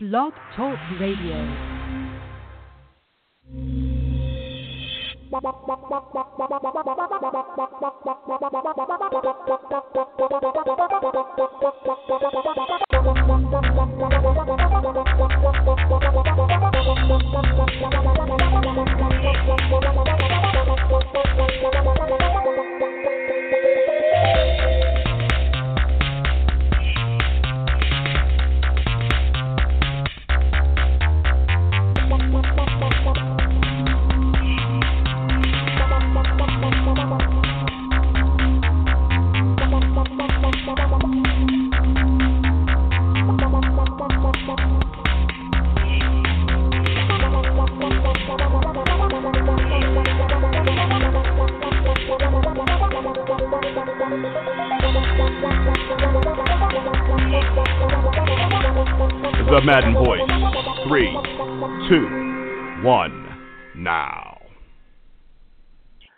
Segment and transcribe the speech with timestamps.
[0.00, 1.34] Blog Talk Radio.
[59.50, 60.20] The Madden Voice.
[60.86, 61.10] Three,
[61.88, 63.26] two, one,
[63.74, 64.38] now.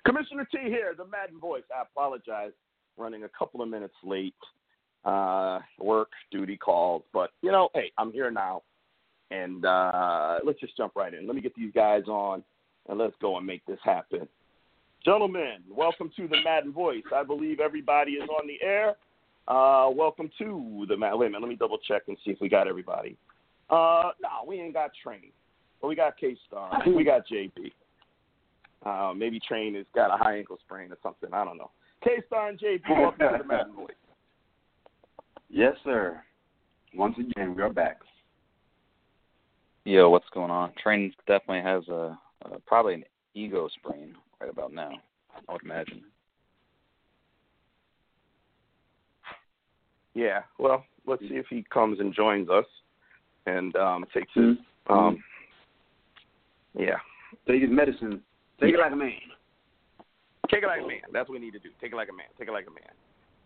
[0.05, 1.63] Commissioner T here, the Madden Voice.
[1.73, 2.51] I apologize,
[2.97, 4.35] running a couple of minutes late.
[5.05, 8.63] Uh, work, duty calls, but you know, hey, I'm here now,
[9.31, 11.29] and uh, let's just jump right in.
[11.29, 12.43] Let me get these guys on,
[12.89, 14.27] and let's go and make this happen.
[15.05, 17.05] Gentlemen, welcome to the Madden Voice.
[17.15, 18.97] I believe everybody is on the air.
[19.51, 21.19] Uh, welcome to the Madden.
[21.19, 23.17] Wait a minute, let me double check and see if we got everybody.
[23.69, 25.33] Uh, no, we ain't got Train,
[25.83, 26.81] but we got K Star.
[26.87, 27.73] we got JB.
[28.87, 31.31] Uh, maybe Train has got a high ankle sprain or something.
[31.33, 31.73] I don't know.
[32.05, 33.91] K Star and JB, welcome to the Madden Voice.
[35.49, 36.23] Yes, sir.
[36.95, 37.99] Once again, we are back.
[39.85, 40.73] Yo, what's going on?
[40.81, 43.05] Train definitely has a, a probably an
[43.35, 44.93] ego sprain right about now.
[45.49, 46.03] I would imagine.
[50.15, 52.67] Yeah, well, let's see if he comes and joins us
[53.47, 54.57] and um, takes his.
[54.89, 54.93] Mm-hmm.
[54.93, 55.23] Um,
[56.77, 56.97] yeah,
[57.47, 58.21] Take his medicine.
[58.61, 59.13] Take it like a man.
[60.51, 61.01] take it like a man.
[61.13, 61.71] That's what we need to do.
[61.81, 62.27] Take it like a man.
[62.39, 62.93] Take it like a man.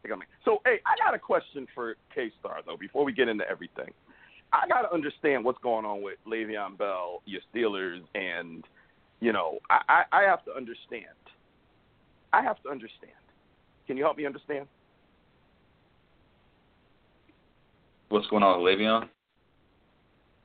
[0.02, 0.28] Take it like a man.
[0.44, 2.76] So, hey, I got a question for K Star though.
[2.76, 3.92] Before we get into everything,
[4.52, 8.64] I got to understand what's going on with Le'Veon Bell, your Steelers, and
[9.20, 11.04] you know, I, I, I have to understand.
[12.32, 13.12] I have to understand.
[13.86, 14.66] Can you help me understand?
[18.08, 19.08] What's going on with Le'Veon?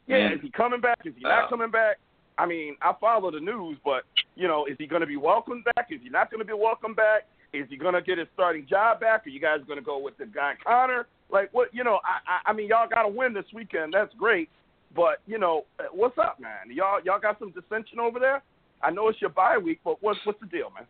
[0.08, 0.34] Yeah, Man.
[0.34, 1.00] is he coming back?
[1.06, 1.98] Is he not Uh, coming back?
[2.38, 4.04] I mean, I follow the news, but
[4.36, 5.88] you know, is he going to be welcomed back?
[5.92, 7.28] Is he not going to be welcomed back?
[7.52, 9.26] Is he going to get his starting job back?
[9.26, 11.08] Are you guys going to go with the guy Conner?
[11.32, 11.74] Like, what?
[11.74, 13.94] You know, I, I, I mean, y'all got to win this weekend.
[13.94, 14.50] That's great,
[14.96, 16.72] but you know, uh, what's up, man?
[16.74, 18.42] Y'all, y'all got some dissension over there.
[18.82, 20.86] I know it's your bye week, but what's what's the deal, man?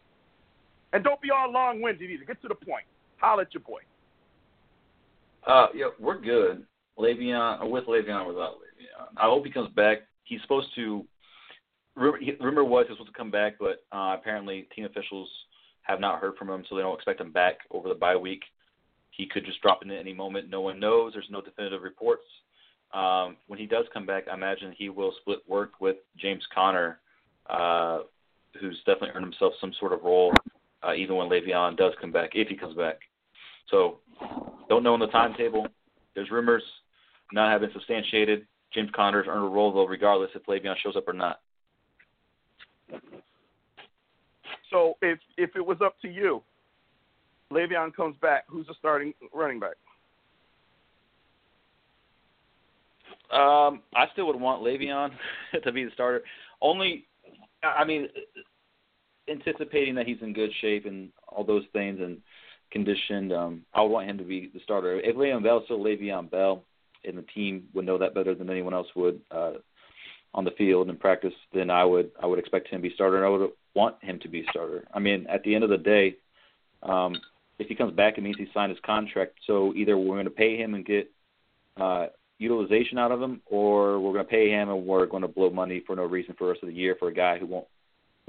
[0.94, 2.25] And don't be all long-winded either.
[2.25, 2.86] Get to the point.
[3.18, 3.81] Holler at your boy.
[5.46, 6.66] Uh, yeah, we're good.
[6.98, 9.18] Le'Veon, or with Le'Veon, without Le'Veon.
[9.18, 10.00] I hope he comes back.
[10.24, 11.06] He's supposed to.
[11.96, 15.30] Rumor, rumor was he was supposed to come back, but uh, apparently team officials
[15.84, 18.44] have not heard from him, so they don't expect him back over the bye week.
[19.12, 20.50] He could just drop in at any moment.
[20.50, 21.14] No one knows.
[21.14, 22.24] There's no definitive reports.
[22.94, 27.00] Um, when he does come back, I imagine he will split work with James Conner,
[27.50, 28.00] uh,
[28.60, 30.34] who's definitely earned himself some sort of role,
[30.84, 33.00] uh, even when Le'Veon does come back, if he comes back.
[33.70, 34.00] So,
[34.69, 35.68] don't know on the timetable.
[36.16, 36.63] There's rumors
[37.31, 38.46] not have been substantiated.
[38.74, 41.40] James Conner's earned a role though, regardless if Le'Veon shows up or not.
[44.69, 46.44] So if if it was up to you,
[47.52, 48.46] Le'Veon comes back.
[48.47, 49.75] Who's the starting running back?
[53.31, 55.12] Um, I still would want Le'Veon
[55.63, 56.24] to be the starter.
[56.62, 57.06] Only,
[57.63, 58.07] I mean,
[59.30, 62.18] anticipating that he's in good shape and all those things and
[62.72, 65.00] conditioned, um, I would want him to be the starter.
[65.00, 66.63] If Le'Veon Bell still Le'Veon Bell,
[67.06, 69.53] and the team would know that better than anyone else would uh,
[70.34, 73.18] on the field and practice, then I would I would expect him to be starter,
[73.18, 74.85] and I would want him to be starter.
[74.94, 76.16] I mean, at the end of the day,
[76.84, 77.16] um,
[77.57, 79.40] if he comes back, it means he signed his contract.
[79.47, 81.12] So either we're going to pay him and get
[81.78, 82.07] uh,
[82.38, 85.50] utilization out of him, or we're going to pay him and we're going to blow
[85.50, 87.68] money for no reason for the rest of the year for a guy who won't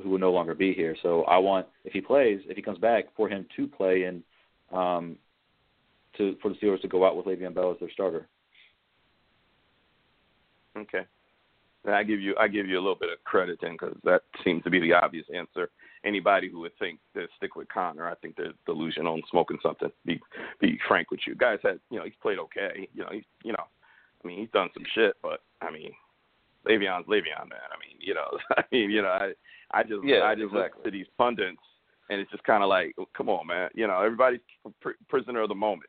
[0.02, 0.96] who will no longer be here.
[1.02, 4.22] So I want if he plays, if he comes back, for him to play and
[4.72, 5.16] um,
[6.16, 8.28] to for the Steelers to go out with Le'Veon Bell as their starter.
[10.76, 11.02] Okay.
[11.84, 14.22] And I give you I give you a little bit of credit then because that
[14.44, 15.70] seems to be the obvious answer.
[16.04, 19.90] Anybody who would think to stick with Conner, I think they're delusional and smoking something.
[20.04, 20.20] Be
[20.60, 22.88] be frank with you, guys had you know he's played okay.
[22.94, 23.64] You know he's you know,
[24.22, 25.92] I mean he's done some shit, but I mean
[26.66, 27.68] Le'Veon's Le'Veon man.
[27.72, 29.32] I mean you know I mean you know I
[29.72, 30.60] I just Yeah, I just exactly.
[30.62, 31.58] look to these pundits
[32.10, 34.40] and it's just kind of like oh, come on man you know everybody's
[34.80, 35.88] pr- prisoner of the moment.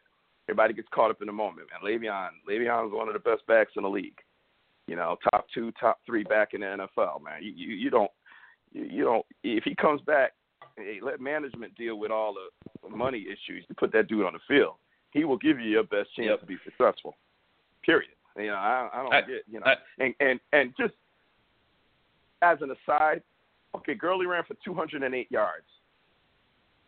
[0.49, 1.81] Everybody gets caught up in the moment man.
[1.83, 4.17] Le'Veon Le'Veon is one of the best backs in the league.
[4.87, 7.41] You know, top two, top three back in the NFL, man.
[7.43, 8.11] You you, you don't
[8.73, 10.31] you, you don't if he comes back,
[10.77, 12.33] hey, let management deal with all
[12.83, 14.75] the money issues to put that dude on the field.
[15.11, 16.39] He will give you your best chance Yep.
[16.41, 17.15] to be successful.
[17.85, 18.11] Period.
[18.37, 20.93] You know, I, I don't I- get you know, I- and and and just
[22.41, 23.21] as an aside,
[23.75, 25.65] okay, Gurley ran for 208 yards.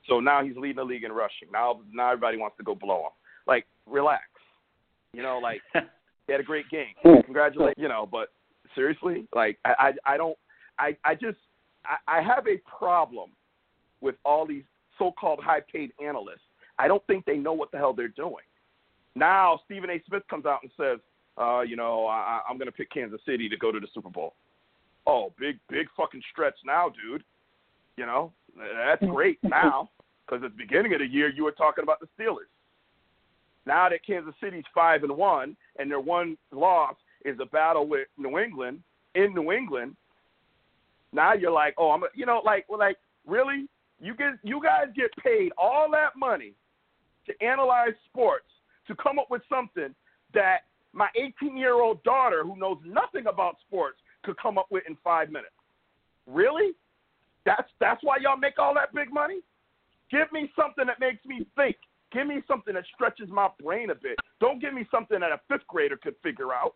[0.08, 1.50] So now he's leading the league in rushing.
[1.52, 3.12] Now now everybody wants to go blow him.
[3.48, 4.24] Like, relax.
[5.14, 5.62] You know, like
[6.28, 6.94] he had a great game.
[7.04, 7.76] Congratulations.
[7.78, 8.30] You know, but
[8.76, 10.38] seriously, like I I, I don't
[10.80, 11.38] I I just
[11.86, 13.30] I, I have a problem
[14.02, 14.64] with all these
[15.00, 16.42] so-called high-paid analysts.
[16.78, 18.44] I don't think they know what the hell they're doing.
[19.16, 20.02] Now Stephen A.
[20.08, 21.00] Smith comes out and says,
[21.38, 24.10] uh, you know, I, I'm going to pick Kansas City to go to the Super
[24.10, 24.34] Bowl.
[25.06, 27.24] Oh, big big fucking stretch now, dude.
[27.98, 29.90] You know, that's great now
[30.26, 32.50] because at the beginning of the year you were talking about the Steelers.
[33.66, 36.96] Now that Kansas City's five and one, and their one loss
[37.26, 38.82] is a battle with New England
[39.16, 39.96] in New England.
[41.14, 43.68] Now you're like, oh, I'm, a, you know, like, well, like, really?
[44.02, 46.54] You get, you guys get paid all that money
[47.28, 48.48] to analyze sports
[48.88, 49.96] to come up with something
[50.34, 50.62] that
[50.92, 54.98] my 18 year old daughter, who knows nothing about sports, could come up with in
[55.04, 55.54] five minutes.
[56.28, 56.72] Really?
[57.46, 59.42] That's that's why y'all make all that big money?
[60.12, 61.76] Give me something that makes me think.
[62.12, 64.18] Give me something that stretches my brain a bit.
[64.40, 66.76] Don't give me something that a fifth grader could figure out.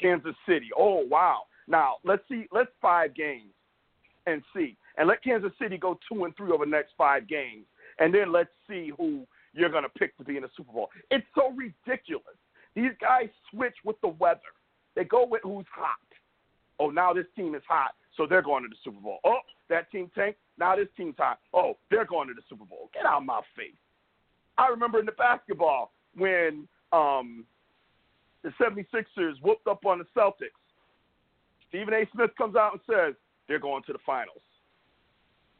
[0.00, 0.68] Kansas City.
[0.76, 1.42] Oh wow.
[1.68, 2.46] Now let's see.
[2.52, 3.52] Let's five games
[4.26, 7.64] and see, and let Kansas City go two and three over the next five games,
[7.98, 10.90] and then let's see who you're gonna pick to be in the Super Bowl.
[11.10, 12.36] It's so ridiculous.
[12.74, 14.40] These guys switch with the weather.
[14.94, 15.98] They go with who's hot.
[16.78, 19.18] Oh, now this team is hot, so they're going to the Super Bowl.
[19.24, 19.38] Oh,
[19.68, 20.38] that team tanked.
[20.58, 21.38] Now this team's hot.
[21.54, 22.90] Oh, they're going to the Super Bowl.
[22.94, 23.72] Get out of my face.
[24.58, 27.44] I remember in the basketball when um,
[28.42, 30.58] the 76ers whooped up on the Celtics.
[31.68, 32.06] Stephen A.
[32.12, 33.14] Smith comes out and says
[33.48, 34.42] they're going to the finals.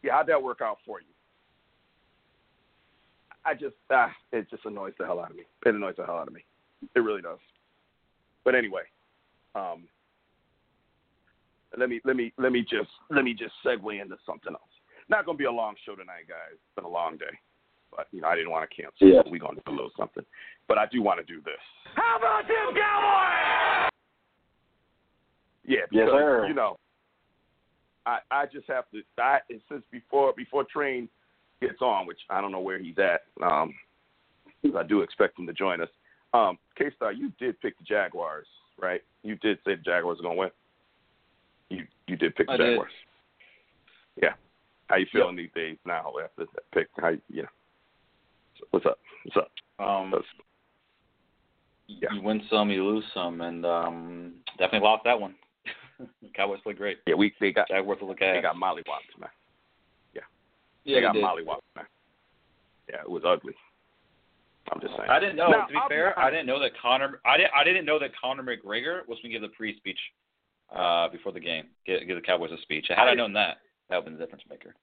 [0.03, 1.07] Yeah, how'd that work out for you?
[3.45, 5.45] I just, ah, it just annoys the hell out of me.
[5.65, 6.45] It annoys the hell out of me.
[6.95, 7.39] It really does.
[8.45, 8.83] But anyway,
[9.55, 9.85] um,
[11.79, 14.63] let me let me let me just let me just segue into something else.
[15.09, 16.53] Not gonna be a long show tonight, guys.
[16.55, 17.35] It's been a long day,
[17.95, 19.09] but you know I didn't want to cancel.
[19.09, 19.23] Yeah.
[19.25, 20.25] So we're gonna do a little something.
[20.69, 21.61] But I do want to do this.
[21.95, 23.91] How about them Cowboys?
[25.65, 26.47] Yeah, Yes, because sir.
[26.49, 26.79] you know,
[28.07, 29.03] I I just have to.
[29.19, 29.39] I
[29.69, 31.09] since before before Train
[31.61, 33.23] gets on, which I don't know where he's at.
[33.45, 33.75] Um,
[34.77, 35.89] I do expect him to join us.
[36.35, 38.47] Um, K Star, you did pick the Jaguars,
[38.81, 39.03] right?
[39.23, 40.51] You did say the Jaguars are gonna win.
[41.73, 42.71] You you did pick the I did.
[42.73, 42.93] Jaguars.
[44.23, 44.35] Yeah.
[44.89, 46.89] How you feeling these days now after that pick?
[47.01, 47.49] How you, you know?
[48.71, 48.99] What's up?
[49.25, 49.51] What's up?
[49.85, 50.31] Um, That's-
[51.87, 52.11] Yeah.
[52.15, 55.35] You win some, you lose some, and um, definitely lost that one.
[56.35, 56.99] Cowboys played great.
[57.07, 58.35] yeah, we they got Jaguars will look at.
[58.35, 59.31] they got mollywopped, man.
[60.15, 60.21] yeah,
[60.85, 61.25] Yeah, they got did.
[61.25, 61.87] mollywopped, man.
[62.91, 63.55] Yeah, it was ugly.
[64.73, 65.09] I'm just saying.
[65.11, 65.49] I didn't know.
[65.49, 67.21] Now, to be I'll be fair, I didn't know that Connor.
[67.25, 67.51] I didn't.
[67.55, 69.99] I didn't know that Conor McGregor was going to give the pre-speech
[70.77, 71.65] uh, before the game.
[71.87, 72.87] Give, give the Cowboys a speech.
[72.89, 73.59] Had I, I- known that,
[73.91, 74.75] that would have been the difference maker.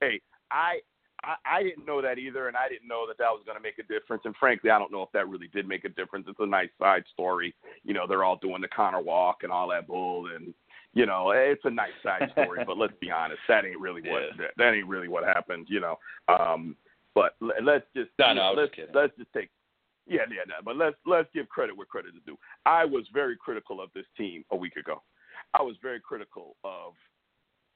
[0.00, 0.20] hey,
[0.50, 0.78] I,
[1.22, 3.62] I I didn't know that either, and I didn't know that that was going to
[3.62, 4.22] make a difference.
[4.24, 6.26] And frankly, I don't know if that really did make a difference.
[6.28, 7.54] It's a nice side story.
[7.84, 10.54] You know, they're all doing the Conor walk and all that bull, and
[10.94, 12.64] you know, it's a nice side story.
[12.66, 14.36] but let's be honest, that ain't really what Yeah.
[14.38, 15.66] that, that ain't really what happened.
[15.68, 16.74] You know, um,
[17.14, 19.50] but l- let's just No, no, let's just let's just take.
[20.10, 22.36] Yeah, yeah, no, but let's let's give credit where credit is due.
[22.66, 25.02] I was very critical of this team a week ago.
[25.54, 26.94] I was very critical of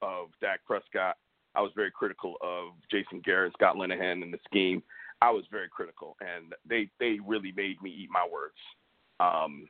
[0.03, 1.17] of Dak Prescott.
[1.55, 4.83] I was very critical of Jason Garrett, Scott Linehan, and the scheme.
[5.23, 8.59] I was very critical, and they they really made me eat my words.
[9.21, 9.69] Um,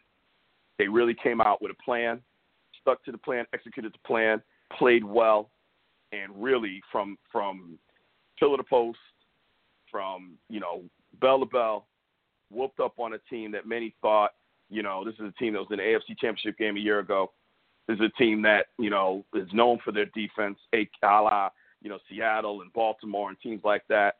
[0.79, 2.23] they really came out with a plan,
[2.81, 4.41] stuck to the plan, executed the plan,
[4.79, 5.51] played well,
[6.13, 7.79] and really from from
[8.39, 8.99] pillar to post,
[9.91, 10.83] from you know
[11.21, 11.87] bell to bell,
[12.55, 14.31] whooped up on a team that many thought,
[14.71, 17.01] you know, this is a team that was in the AFC Championship game a year
[17.01, 17.33] ago.
[17.87, 21.51] This is a team that you know is known for their defense, a la
[21.83, 24.17] you know Seattle and Baltimore and teams like that,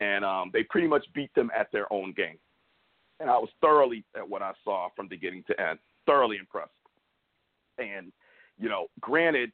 [0.00, 2.38] and um, they pretty much beat them at their own game.
[3.18, 6.72] And I was thoroughly at what I saw from beginning to end, thoroughly impressed.
[7.78, 8.12] And
[8.58, 9.50] you know, granted,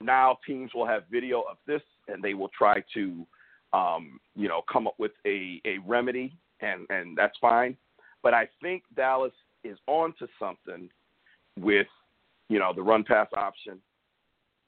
[0.00, 3.26] now teams will have video of this, and they will try to,
[3.72, 7.76] um, you know, come up with a a remedy, and and that's fine.
[8.22, 9.32] But I think Dallas
[9.64, 10.88] is on to something
[11.58, 11.86] with,
[12.48, 13.78] you know, the run pass option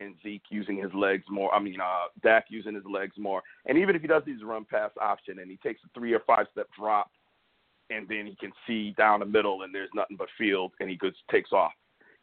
[0.00, 1.52] and Zeke using his legs more.
[1.54, 3.42] I mean, uh, Dak using his legs more.
[3.64, 6.20] And even if he does use run pass option and he takes a three or
[6.26, 7.10] five step drop,
[7.88, 10.98] and then he can see down the middle, and there's nothing but field, and he
[11.02, 11.72] just takes off.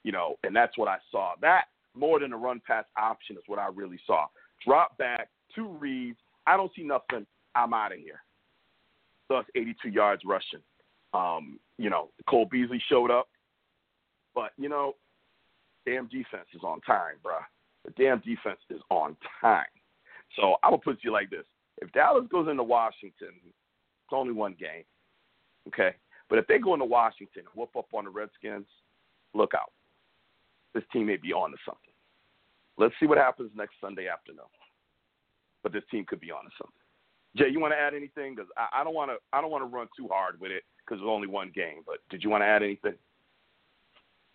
[0.04, 1.34] You know, and that's what I saw.
[1.42, 1.66] That
[1.96, 4.26] more than a run pass option is what I really saw.
[4.66, 6.18] Drop back, two reads.
[6.46, 7.26] I don't see nothing.
[7.56, 8.22] I'm out of here.
[9.34, 10.60] Thus, 82 yards rushing.
[11.16, 13.30] Um, you know, Cole Beasley showed up,
[14.36, 14.94] but you know,
[15.88, 17.42] damn defense is on time, bruh.
[17.84, 19.66] The damn defense is on time.
[20.36, 21.46] So I will put you like this:
[21.82, 24.84] If Dallas goes into Washington, it's only one game,
[25.68, 25.96] okay.
[26.30, 28.68] But if they go into Washington and whoop up on the Redskins,
[29.34, 29.72] look out.
[30.76, 31.94] This team may be on to something.
[32.78, 34.46] Let's see what happens next Sunday afternoon.
[35.64, 36.83] But this team could be on to something.
[37.36, 38.36] Jay, you want to add anything?
[38.36, 39.18] Because I, I don't want to.
[39.32, 41.82] I don't want to run too hard with it because it's only one game.
[41.86, 42.94] But did you want to add anything?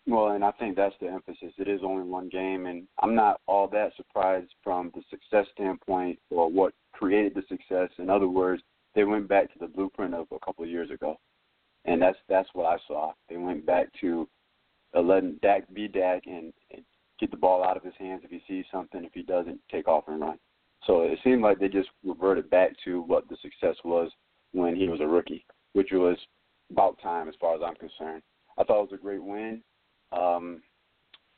[0.07, 1.53] Well, and I think that's the emphasis.
[1.57, 6.17] It is only one game, and I'm not all that surprised from the success standpoint
[6.31, 7.89] or what created the success.
[7.99, 8.63] In other words,
[8.95, 11.17] they went back to the blueprint of a couple of years ago,
[11.85, 13.13] and that's that's what I saw.
[13.29, 14.27] They went back to
[14.95, 16.83] uh, letting Dak be Dak and, and
[17.19, 19.03] get the ball out of his hands if he sees something.
[19.03, 20.39] If he doesn't, take off and run.
[20.85, 24.11] So it seemed like they just reverted back to what the success was
[24.53, 26.17] when he was a rookie, which was
[26.71, 28.23] about time as far as I'm concerned.
[28.57, 29.61] I thought it was a great win.
[30.11, 30.61] Um,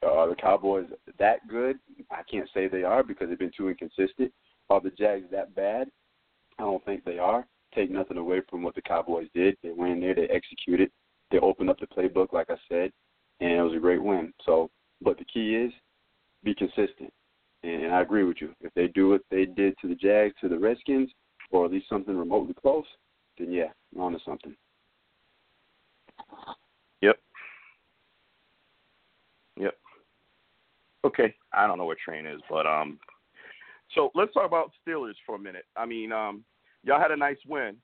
[0.03, 0.87] are the Cowboys
[1.19, 1.77] that good?
[2.09, 4.31] I can't say they are because they've been too inconsistent.
[4.69, 5.89] Are the Jags that bad?
[6.57, 7.45] I don't think they are.
[7.75, 9.57] Take nothing away from what the Cowboys did.
[9.61, 10.91] They went in there, they executed,
[11.29, 12.91] they opened up the playbook, like I said,
[13.39, 14.33] and it was a great win.
[14.45, 14.69] So,
[15.01, 15.71] but the key is
[16.43, 17.13] be consistent.
[17.63, 18.53] And I agree with you.
[18.61, 21.09] If they do what they did to the Jags, to the Redskins,
[21.51, 22.85] or at least something remotely close,
[23.37, 24.55] then yeah, we're on to something.
[27.01, 27.19] Yep.
[29.59, 29.77] Yep.
[31.05, 31.35] Okay.
[31.53, 32.99] I don't know what train is, but um
[33.93, 35.65] so let's talk about Steelers for a minute.
[35.75, 36.43] I mean, um
[36.83, 37.75] y'all had a nice win.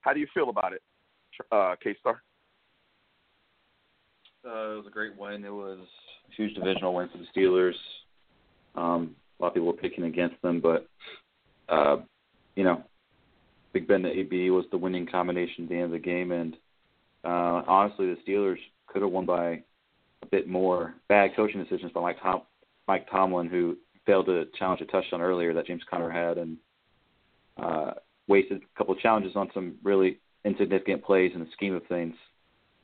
[0.00, 0.82] How do you feel about it,
[1.52, 2.22] uh, K Star?
[4.44, 5.44] Uh, it was a great win.
[5.44, 7.74] It was a huge divisional win for the Steelers.
[8.74, 10.88] Um, a lot of people were picking against them, but
[11.68, 11.96] uh,
[12.56, 12.82] you know,
[13.72, 16.56] Big Ben to AB was the winning combination at the end of the game, and
[17.24, 19.62] uh, honestly, the Steelers could have won by
[20.22, 20.94] a bit more.
[21.08, 22.42] Bad coaching decisions by Mike Tom-
[22.86, 23.76] Mike Tomlin, who
[24.06, 26.56] failed to challenge a touchdown earlier that James Conner had, and
[27.56, 27.92] uh,
[28.28, 32.14] wasted a couple of challenges on some really insignificant plays in the scheme of things.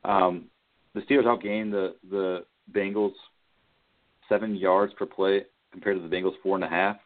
[0.04, 0.46] Um,
[0.94, 3.14] the Steelers outgained the the Bengals
[4.28, 6.96] seven yards per play compared to the Bengals four and a half.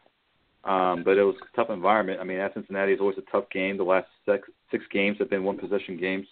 [0.64, 2.20] Um, but it was a tough environment.
[2.20, 3.76] I mean, at Cincinnati is always a tough game.
[3.76, 6.26] The last six six games have been one possession games.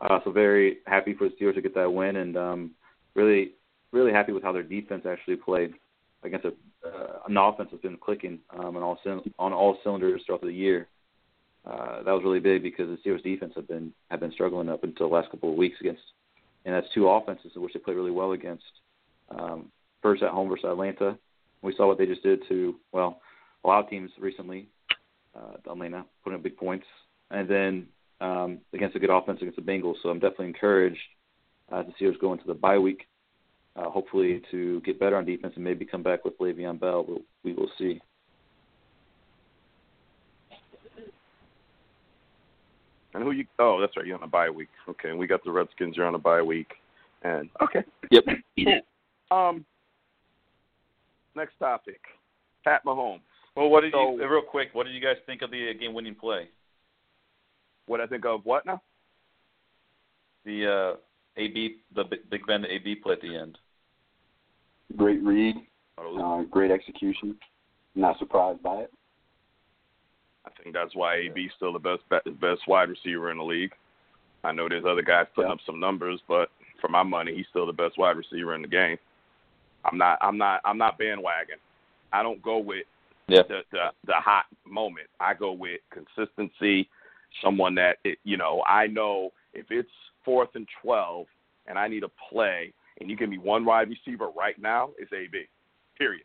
[0.00, 2.70] Uh, so very happy for the Steelers to get that win, and um,
[3.14, 3.52] really
[3.92, 5.74] really happy with how their defense actually played
[6.22, 6.52] against a
[6.86, 8.98] uh, an offense that's been clicking um, on all
[9.38, 10.86] on all cylinders throughout the year.
[11.66, 14.84] Uh, that was really big because the Steelers defense have been have been struggling up
[14.84, 16.02] until the last couple of weeks against,
[16.64, 18.62] and that's two offenses in which they played really well against.
[19.30, 21.18] Um, first at home versus Atlanta,
[21.62, 23.20] we saw what they just did to well
[23.64, 24.68] a lot of teams recently.
[25.36, 26.86] Uh, Atlanta putting up big points,
[27.30, 27.86] and then
[28.20, 29.94] um, against a good offense against the Bengals.
[30.02, 30.98] So I'm definitely encouraged
[31.70, 33.06] uh, to see us go into the bye week.
[33.76, 37.04] Uh, hopefully to get better on defense and maybe come back with Le'Veon Bell.
[37.06, 38.00] We'll, we will see.
[43.14, 43.44] And who you?
[43.58, 44.06] Oh, that's right.
[44.06, 44.68] You're on a bye week.
[44.88, 45.96] Okay, we got the Redskins.
[45.96, 46.72] You're on a bye week.
[47.22, 47.84] And okay.
[48.10, 48.24] Yep.
[49.30, 49.66] Um.
[51.38, 52.00] Next topic.
[52.64, 53.20] Pat Mahomes.
[53.54, 54.70] Well, what did So- you real quick?
[54.74, 56.48] What did you guys think of the game winning play?
[57.86, 58.82] What I think of what now?
[60.44, 60.96] The uh,
[61.36, 63.56] AB, the Big- Big Ben AB play at the end.
[64.96, 65.54] Great read,
[65.96, 67.38] uh, great execution.
[67.94, 68.92] Not surprised by it.
[70.44, 72.02] I think that's why AB AB's still the best
[72.40, 73.74] best wide receiver in the league.
[74.42, 75.54] I know there's other guys putting Yeah.
[75.54, 78.68] up some numbers, but for my money, he's still the best wide receiver in the
[78.68, 78.98] game.
[79.84, 80.18] I'm not.
[80.20, 80.60] I'm not.
[80.64, 81.56] I'm not bandwagon.
[82.12, 82.84] I don't go with
[83.28, 83.42] Yeah.
[83.48, 85.06] the the, the hot moment.
[85.20, 86.88] I go with consistency.
[87.42, 88.62] Someone that it, you know.
[88.66, 89.88] I know if it's
[90.24, 91.26] fourth and twelve,
[91.66, 95.12] and I need a play, and you give me one wide receiver right now, it's
[95.12, 95.44] AB.
[95.96, 96.24] Period.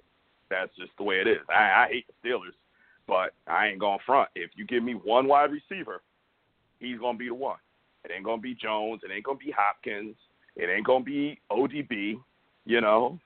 [0.50, 1.40] That's just the way it is.
[1.50, 2.54] I, I hate the Steelers,
[3.08, 4.30] but I ain't going front.
[4.36, 6.02] If you give me one wide receiver,
[6.80, 7.58] he's gonna be the one.
[8.06, 9.02] It ain't gonna be Jones.
[9.04, 10.16] It ain't gonna be Hopkins.
[10.56, 12.20] It ain't gonna be ODB.
[12.66, 13.20] You know,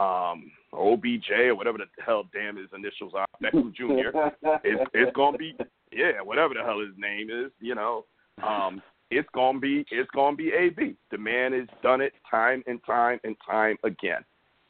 [0.00, 4.18] um, OBJ or whatever the hell damn his initials are, Beckham Jr.
[4.64, 5.54] It's it's gonna be
[5.92, 7.52] yeah, whatever the hell his name is.
[7.60, 8.06] You know,
[8.42, 8.80] um,
[9.10, 10.96] it's gonna be it's gonna be AB.
[11.10, 14.24] The man has done it time and time and time again.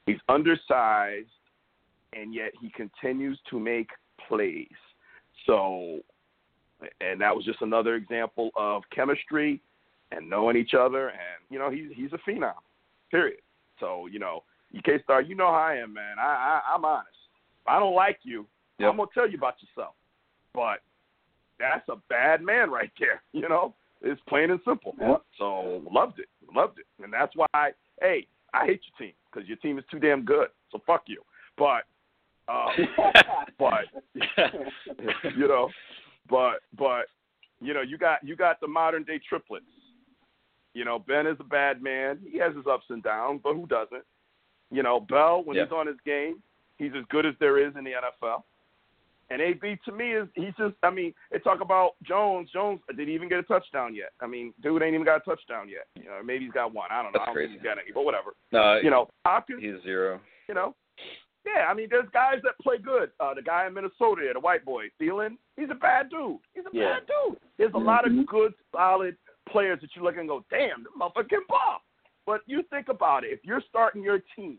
[0.06, 1.28] He's undersized,
[2.12, 3.90] and yet he continues to make
[4.28, 4.66] plays.
[5.46, 6.00] So,
[7.00, 9.60] and that was just another example of chemistry
[10.10, 12.54] and knowing each other, and you know he's he's a phenom.
[13.10, 13.40] Period.
[13.78, 14.42] So you know,
[14.76, 16.18] UK Star, you know how I am, man.
[16.18, 17.08] I, I I'm honest.
[17.62, 18.46] If I don't like you,
[18.80, 18.90] Yep.
[18.90, 19.94] I'm gonna tell you about yourself.
[20.54, 20.80] But
[21.58, 23.22] that's a bad man right there.
[23.32, 24.94] You know, it's plain and simple.
[25.00, 25.22] Yep.
[25.38, 27.72] So loved it, loved it, and that's why.
[28.00, 30.48] Hey, I hate your team because your team is too damn good.
[30.72, 31.22] So fuck you.
[31.56, 31.84] But,
[32.48, 32.70] um,
[33.58, 33.84] but
[35.36, 35.68] you know,
[36.28, 37.06] but but
[37.60, 39.66] you know, you got you got the modern day triplets.
[40.72, 42.18] You know, Ben is a bad man.
[42.24, 44.04] He has his ups and downs, but who doesn't?
[44.70, 45.64] You know, Bell when Yeah.
[45.64, 46.42] he's on his game,
[46.78, 48.44] he's as good as there is in the NFL.
[49.32, 52.50] And AB to me is he's just I mean, they talk about Jones.
[52.50, 54.10] Jones did he even get a touchdown yet?
[54.20, 55.86] I mean, dude ain't even got a touchdown yet.
[55.94, 56.88] You know, maybe he's got one.
[56.90, 57.18] I don't know.
[57.20, 57.48] That's I don't crazy.
[57.52, 58.34] think he's got any, but whatever.
[58.52, 60.20] no, You know, Hopkins, he's zero.
[60.48, 60.74] you know.
[61.46, 63.12] Yeah, I mean, there's guys that play good.
[63.18, 66.36] Uh, the guy in Minnesota, there, the white boy, Thielen, he's a bad dude.
[66.54, 66.98] He's a Yeah.
[66.98, 67.38] bad dude.
[67.56, 68.20] There's a lot Mhm.
[68.20, 71.82] of good, solid players that you look and go, damn, the motherfucker can ball.
[72.30, 73.30] But you think about it.
[73.32, 74.56] If you're starting your team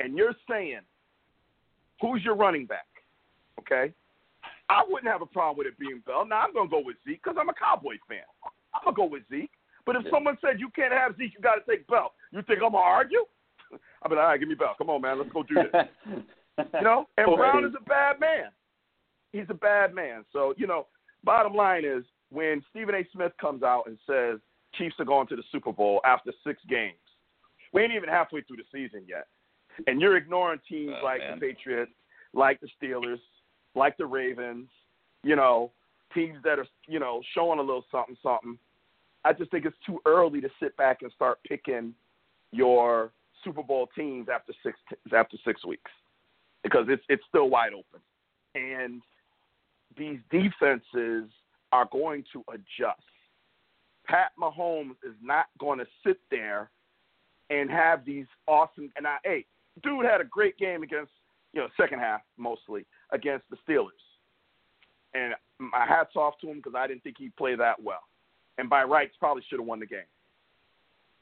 [0.00, 0.80] and you're saying,
[2.00, 2.86] who's your running back?
[3.58, 3.92] Okay?
[4.70, 6.24] I wouldn't have a problem with it being Bell.
[6.24, 8.24] Now, I'm going to go with Zeke because I'm a Cowboys fan.
[8.72, 9.50] I'm going to go with Zeke.
[9.84, 10.10] But if Yeah.
[10.12, 12.82] someone said you can't have Zeke, you got to take Bell, you think I'm going
[12.82, 13.26] to argue?
[14.02, 14.74] I'll be like, all right, give me Bell.
[14.78, 15.18] Come on, man.
[15.18, 15.86] Let's go do this.
[16.74, 17.36] You know, and Boy.
[17.36, 18.50] Brown is a bad man.
[19.32, 20.24] He's a bad man.
[20.32, 20.86] So, you know,
[21.24, 23.06] bottom line is when Stephen A.
[23.12, 24.38] Smith comes out and says
[24.74, 26.96] Chiefs are going to the Super Bowl after six games,
[27.72, 29.26] we ain't even halfway through the season yet.
[29.86, 31.38] And you're ignoring teams Oh, like man.
[31.38, 31.92] the Patriots,
[32.34, 33.20] like the Steelers,
[33.74, 34.68] like the Ravens,
[35.22, 35.70] you know,
[36.14, 38.58] teams that are, you know, showing a little something, something.
[39.24, 41.94] I just think it's too early to sit back and start picking
[42.50, 43.12] your
[43.44, 44.78] Super Bowl teams after six
[45.14, 45.90] after six weeks
[46.62, 48.00] because it's it's still wide open,
[48.54, 49.00] and
[49.96, 51.30] these defenses
[51.72, 53.00] are going to adjust.
[54.12, 56.70] Pat Mahomes is not going to sit there
[57.48, 58.92] and have these awesome.
[58.94, 59.46] And I, hey,
[59.82, 61.12] dude had a great game against
[61.54, 63.88] you know second half mostly against the Steelers,
[65.14, 68.02] and my hats off to him because I didn't think he'd play that well,
[68.58, 70.00] and by rights probably should have won the game.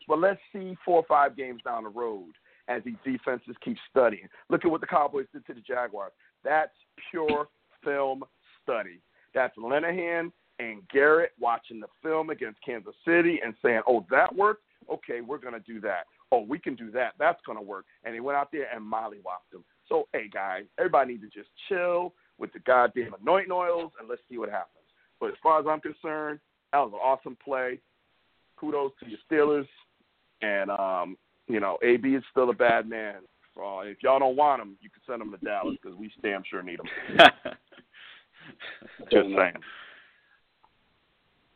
[0.09, 2.33] But let's see four or five games down the road
[2.67, 4.27] as these defenses keep studying.
[4.49, 6.13] Look at what the Cowboys did to the Jaguars.
[6.43, 6.73] That's
[7.13, 7.47] pure
[7.85, 8.25] film
[8.65, 9.01] study.
[9.33, 14.65] That's Linehan and Garrett watching the film against Kansas City and saying, "Oh, that worked.
[14.93, 16.05] Okay, we're going to do that.
[16.33, 17.15] Oh, we can do that.
[17.19, 19.65] That's going to work." And he went out there and mollywopped him.
[19.89, 24.23] So, hey guys, everybody needs to just chill with the goddamn anointing oils and let's
[24.29, 24.85] see what happens.
[25.19, 26.41] But as far as I'm concerned,
[26.73, 27.81] that was an awesome play.
[28.57, 29.67] Kudos to your Steelers.
[30.43, 31.17] And um,
[31.49, 33.17] you know, AB is still a bad man.
[33.55, 36.43] So if y'all don't want him, you can send him to Dallas because we damn
[36.49, 37.19] sure need him.
[39.11, 39.55] Just saying.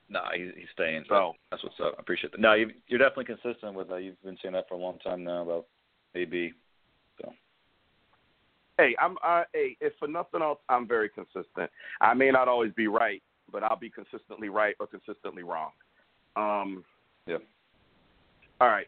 [0.09, 1.05] No, he's he's staying.
[1.09, 1.95] So That's what's up.
[1.99, 2.41] I appreciate that.
[2.41, 4.03] No, you, you're definitely consistent with that.
[4.03, 5.67] You've been saying that for a long time now about
[6.15, 6.53] AB.
[7.21, 7.33] So
[8.79, 11.71] hey, I'm I, hey, if for nothing else, I'm very consistent.
[12.01, 15.71] I may not always be right, but I'll be consistently right or consistently wrong.
[16.37, 16.85] Um,
[17.27, 17.39] Yeah.
[18.61, 18.87] All right.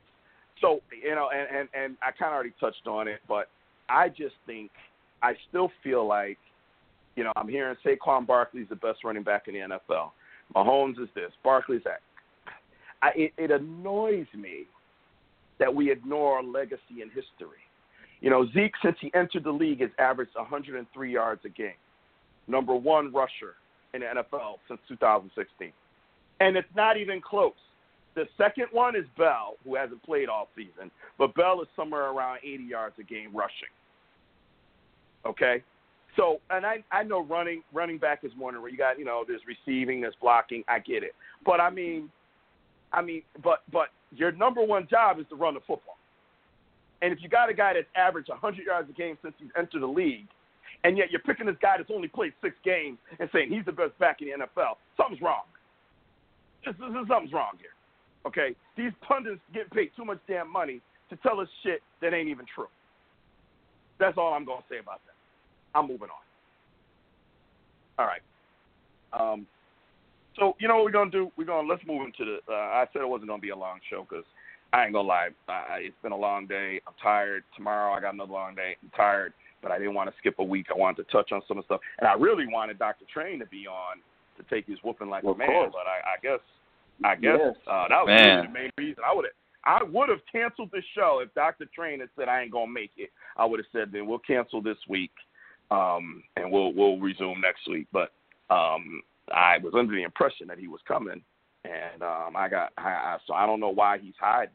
[0.60, 3.48] So you know, and and and I kind of already touched on it, but
[3.88, 4.70] I just think
[5.22, 6.38] I still feel like,
[7.14, 10.10] you know, I'm hearing Saquon Barkley's the best running back in the NFL.
[10.54, 12.00] Mahomes is this, Barkley's that.
[13.02, 14.64] I, it, it annoys me
[15.58, 17.60] that we ignore our legacy and history.
[18.20, 21.72] You know, Zeke, since he entered the league, has averaged 103 yards a game.
[22.48, 23.54] Number one rusher
[23.92, 25.72] in the NFL since 2016.
[26.40, 27.52] And it's not even close.
[28.14, 32.38] The second one is Bell, who hasn't played all season, but Bell is somewhere around
[32.42, 33.68] 80 yards a game rushing.
[35.26, 35.62] Okay?
[36.16, 38.98] So, and I I know running running back is more than you got.
[38.98, 40.64] You know, there's receiving, there's blocking.
[40.68, 42.10] I get it, but I mean,
[42.92, 45.98] I mean, but but your number one job is to run the football.
[47.02, 49.82] And if you got a guy that's averaged 100 yards a game since he's entered
[49.82, 50.28] the league,
[50.84, 53.72] and yet you're picking this guy that's only played six games and saying he's the
[53.72, 55.44] best back in the NFL, something's wrong.
[56.64, 57.74] This, this, this, something's wrong here.
[58.26, 62.28] Okay, these pundits get paid too much damn money to tell us shit that ain't
[62.28, 62.66] even true.
[64.00, 65.15] That's all I'm gonna say about that.
[65.76, 66.24] I'm moving on.
[67.98, 68.22] All right.
[69.12, 69.46] Um,
[70.38, 71.30] so you know what we're gonna do?
[71.36, 72.52] We're gonna let's move into the.
[72.52, 74.24] Uh, I said it wasn't gonna be a long show because
[74.72, 75.28] I ain't gonna lie.
[75.48, 76.80] I, it's been a long day.
[76.86, 77.44] I'm tired.
[77.56, 78.76] Tomorrow I got another long day.
[78.82, 80.66] I'm tired, but I didn't want to skip a week.
[80.74, 83.04] I wanted to touch on some of the stuff, and I really wanted Dr.
[83.12, 83.98] Train to be on
[84.36, 85.48] to take his whooping like Of a man.
[85.48, 85.72] course.
[85.72, 86.40] But I, I guess
[87.04, 87.56] I guess Yes.
[87.66, 89.02] uh, that was really the main reason.
[89.06, 89.34] I would have
[89.64, 91.66] I would have canceled the show if Dr.
[91.74, 93.10] Train had said I ain't gonna make it.
[93.36, 95.10] I would have said then we'll cancel this week,
[95.70, 97.86] um, and we'll we'll resume next week.
[97.92, 98.12] But
[98.50, 99.02] um,
[99.34, 101.22] I was under the impression that he was coming,
[101.64, 104.52] and um, I got I, I, so I don't know why he's hiding.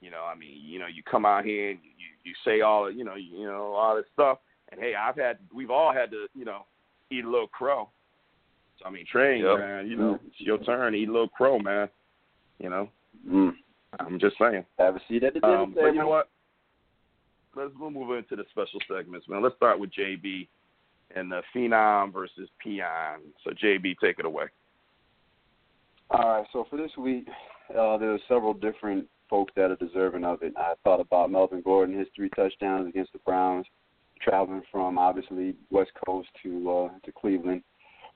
[0.00, 2.90] You know, I mean, you know, you come out here and you you say all
[2.90, 4.38] you know you know all this stuff,
[4.70, 6.64] and hey, I've had we've all had to you know
[7.10, 7.88] eat a little crow.
[8.78, 9.58] So I mean, train Yep.
[9.58, 11.88] man, you know, it's your turn, eat a little crow, man.
[12.58, 12.88] You know,
[13.28, 13.52] Mm.
[13.98, 14.64] I'm just saying.
[14.78, 16.10] Have a seat at the dinner Um, but you know table.
[16.10, 16.28] what?
[17.56, 19.42] Let's we'll move into the special segments, man.
[19.42, 20.46] Let's start with JB
[21.16, 23.20] and the Phenom versus Peon.
[23.44, 24.44] So JB, take it away.
[26.10, 27.26] All right, so for this week,
[27.70, 30.52] uh, there are several different folks that are deserving of it.
[30.56, 33.66] I thought about Melvin Gordon, his three touchdowns against the Browns,
[34.20, 37.62] traveling from obviously West Coast to uh, to Cleveland.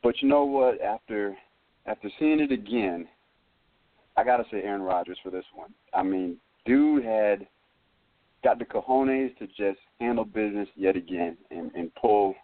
[0.03, 0.81] But you know what?
[0.81, 1.37] After
[1.87, 3.07] after seeing it again,
[4.17, 5.73] I gotta say Aaron Rodgers for this one.
[5.93, 7.47] I mean, dude had
[8.45, 12.35] got the cojones to just handle business yet again and, and pull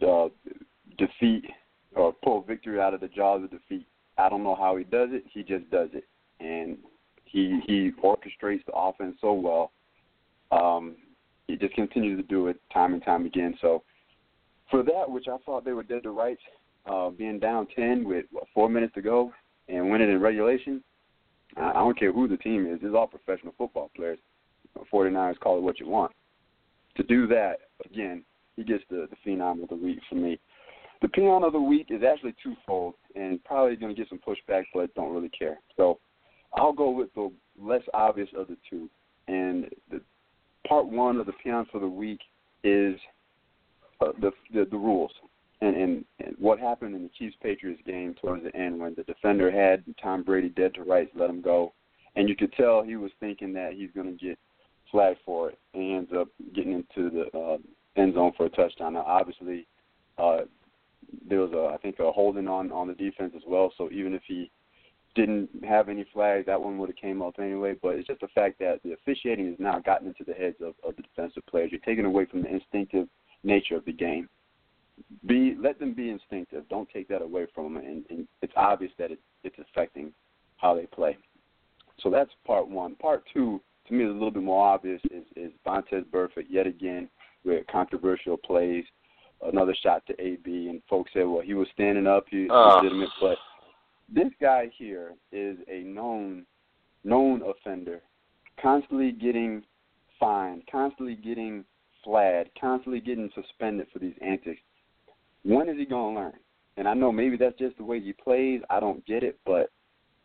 [0.00, 0.30] the
[0.98, 1.44] defeat
[1.94, 3.86] or pull victory out of the jaws of defeat.
[4.18, 5.24] I don't know how he does it.
[5.32, 6.04] He just does it,
[6.40, 6.76] and
[7.24, 9.70] he he orchestrates the offense so well.
[10.50, 10.96] Um,
[11.46, 13.54] he just continues to do it time and time again.
[13.60, 13.84] So
[14.70, 16.42] for that, which I thought they were dead to rights,
[16.86, 19.32] uh, being down ten with what, four minutes to go
[19.68, 20.82] and winning in regulation,
[21.56, 22.80] I I don't care who the team is.
[22.82, 24.18] It's all professional football players.
[24.92, 26.12] 49ers, call it what you want.
[26.96, 28.24] To do that, again,
[28.56, 30.38] he gets the, the phenom of the week for me.
[31.00, 34.64] The peon of the week is actually twofold and probably going to get some pushback,
[34.74, 35.58] but don't really care.
[35.76, 36.00] So
[36.54, 38.90] I'll go with the less obvious of the two.
[39.28, 40.00] And the
[40.66, 42.20] part one of the peon for the week
[42.64, 42.96] is
[44.00, 45.10] uh, the, the the rules
[45.60, 49.02] and, and and what happened in the Chiefs Patriots game towards the end when the
[49.04, 51.72] defender had Tom Brady dead to rights, let him go,
[52.16, 54.38] and you could tell he was thinking that he's going to get
[54.90, 57.58] flagged for it, and ends up getting into the uh,
[57.96, 58.94] end zone for a touchdown.
[58.94, 59.66] Now, obviously,
[60.18, 60.40] uh,
[61.28, 63.72] there was a I think a holding on on the defense as well.
[63.76, 64.50] So even if he
[65.14, 67.74] didn't have any flags, that one would have came up anyway.
[67.80, 70.74] But it's just the fact that the officiating has now gotten into the heads of,
[70.84, 71.70] of the defensive players.
[71.72, 73.08] You're taking away from the instinctive
[73.42, 74.28] nature of the game.
[75.26, 76.68] Be let them be instinctive.
[76.68, 80.12] Don't take that away from them, and, and it's obvious that it, it's affecting
[80.56, 81.16] how they play.
[82.00, 82.94] So that's part one.
[82.96, 85.00] Part two, to me, is a little bit more obvious.
[85.10, 87.08] Is is Vontaze Burfict yet again
[87.44, 88.84] with controversial plays,
[89.42, 92.56] another shot to AB, and folks said, well, he was standing up, he's Ugh.
[92.56, 92.76] Ah.
[92.76, 93.38] legitimate, but
[94.12, 96.44] this guy here is a known
[97.04, 98.02] known offender,
[98.60, 99.62] constantly getting
[100.18, 101.64] fined, constantly getting
[102.04, 104.60] flagged, constantly getting suspended for these antics.
[105.44, 106.38] When is he going to learn?
[106.76, 108.60] And I know maybe that's just the way he plays.
[108.70, 109.70] I don't get it, but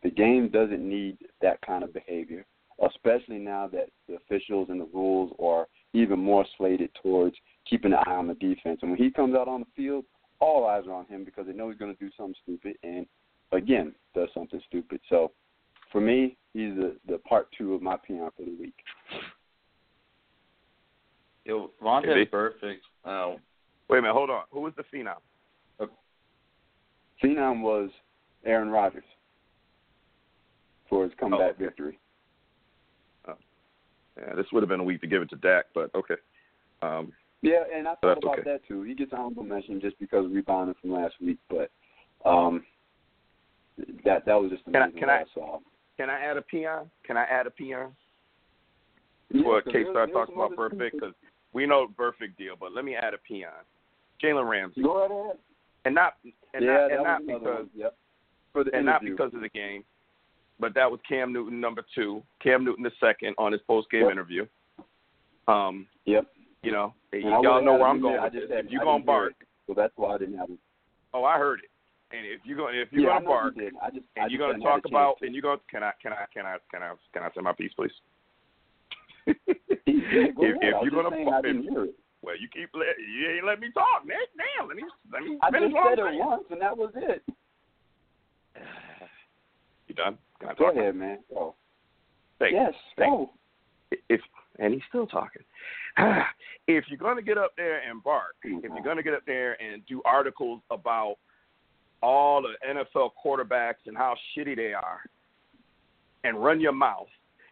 [0.02, 2.44] the game doesn't need that kind of behavior,
[2.86, 7.36] especially now that the officials and the rules are even more slated towards
[7.68, 8.80] keeping an eye on the defense.
[8.82, 10.04] And when he comes out on the field,
[10.40, 13.06] all eyes are on him because they know he's going to do something stupid and,
[13.52, 15.00] again, does something stupid.
[15.08, 15.30] So
[15.92, 18.74] for me, he's the, the part two of my peon for the week.
[21.44, 22.26] Yo, Vontaze Maybe.
[22.26, 22.78] Burfict.
[23.04, 23.36] Oh,
[23.88, 24.44] Wait a minute, hold on.
[24.50, 25.16] Who was the Phenom?
[25.78, 25.86] Uh,
[27.22, 27.90] phenom was
[28.46, 29.04] Aaron Rodgers
[30.88, 31.64] for his comeback Oh, okay.
[31.64, 31.98] victory.
[34.18, 36.14] Yeah, this would have been a week to give it to Dak, but okay.
[36.82, 38.42] Um, Yeah, and I thought about okay.
[38.50, 38.82] that too.
[38.82, 41.70] He gets an honorable mention just because rebounding from last week, but
[42.28, 42.64] um,
[44.04, 45.58] that that was just Can I- amazing can I- I saw.
[45.96, 46.90] can I add a peon?
[47.04, 47.94] Can I add a peon?
[49.30, 51.14] Yeah, Before there's- starts there's talking about people- because
[51.52, 53.50] we know Burfict deal, but let me add a peon.
[54.22, 55.38] Jalen Ramsey, Go ahead.
[55.84, 56.14] and not
[56.54, 57.68] and yeah, not and not because.
[57.74, 57.96] Yep.
[58.52, 59.84] For the and not because of the game,
[60.60, 64.02] but that was Cam Newton number two, Cam Newton the second on his post game
[64.02, 64.12] Yep.
[64.12, 64.46] interview.
[65.48, 66.26] Um, Yep.
[66.62, 68.18] you know, And y'all know where I'm going.
[68.18, 68.56] I With just this.
[68.56, 70.58] had- If you're gonna bark, it, so that's why I didn't have him.
[71.12, 71.70] oh, I heard it.
[72.16, 73.82] And if you're gonna if you're yeah, gonna know you bark.
[73.82, 75.26] I just, and just you're gonna hadn't had a talk about to.
[75.26, 77.52] and you're gonna can I can I can I can I can I say my
[77.52, 77.92] piece please?
[79.26, 79.36] If
[79.86, 81.94] if you're gonna saying I if- didn't hear it.
[82.22, 84.16] well you keep let, you ain't let me talk, Nick.
[84.36, 87.22] Damn, let me let me I finish just said it once, and that was it.
[89.88, 90.16] You done?
[90.40, 90.76] Can I Go talk?
[90.76, 91.18] ahead, man.
[91.32, 91.54] Go.
[92.38, 92.54] Thank.
[92.54, 92.72] Yes.
[92.96, 93.30] Thank Go.
[94.08, 94.20] if
[94.58, 95.42] and he's still talking.
[95.96, 96.26] Ah,
[96.66, 98.84] if you're going to get up there and bark, if you're mm-hmm.
[98.84, 101.16] going to get up there and do articles about
[102.02, 105.00] all the NFL quarterbacks and how shitty they are,
[106.24, 107.06] and run your mouth,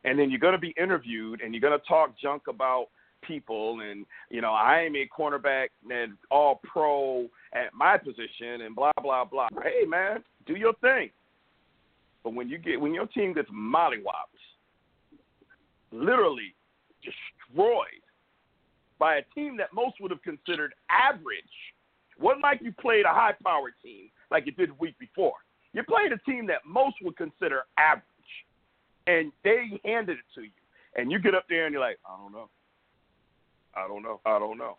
[0.05, 2.87] and then you're going to be interviewed and you're going to talk junk about
[3.23, 8.75] people and you know I am a cornerback and all pro at my position and
[8.75, 9.49] blah blah blah.
[9.63, 11.11] Hey man, do your thing.
[12.25, 14.41] But when you get when your team gets mollywopped,
[15.91, 16.55] literally
[17.03, 18.03] destroyed
[18.99, 21.43] by a team that most would have considered average.
[22.21, 25.35] Wasn't like you played a high powered team like you did the week before.
[25.73, 28.05] You played a team that most would consider average,
[29.07, 30.51] and they handed it to you,
[30.97, 32.49] and you get up there and you're like, I don't know,
[33.75, 34.77] I don't know, I don't know,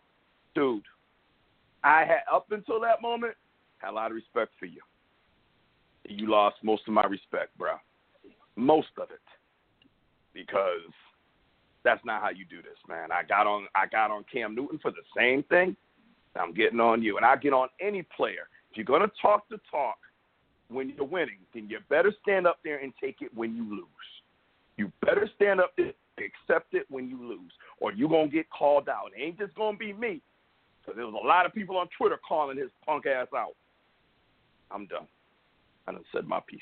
[0.54, 0.84] dude.
[1.82, 3.34] I had up until that moment
[3.78, 4.80] had a lot of respect for you.
[6.06, 7.74] You lost most of my respect, bro.
[8.56, 9.20] Most of it,
[10.32, 10.92] because
[11.82, 13.10] that's not how you do this, man.
[13.10, 15.76] I got on I got on Cam Newton for the same thing.
[16.36, 18.48] I'm getting on you, and I get on any player.
[18.70, 19.98] If you're gonna talk the talk
[20.68, 23.86] when you're winning, then you better stand up there and take it when you lose.
[24.76, 28.88] You better stand up there, accept it when you lose, or you're gonna get called
[28.88, 29.10] out.
[29.16, 30.20] It ain't just gonna be me,
[30.80, 33.54] because there was a lot of people on Twitter calling his punk ass out.
[34.70, 35.06] I'm done.
[35.86, 36.60] I done said my piece.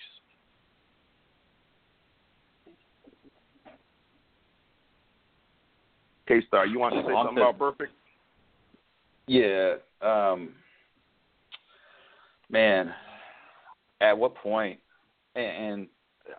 [6.27, 7.89] K Star, you want to say something about Burfict?
[9.27, 9.75] Yeah.
[10.01, 10.51] Um,
[12.51, 12.93] man,
[14.01, 14.79] at what point?
[15.35, 15.87] And, and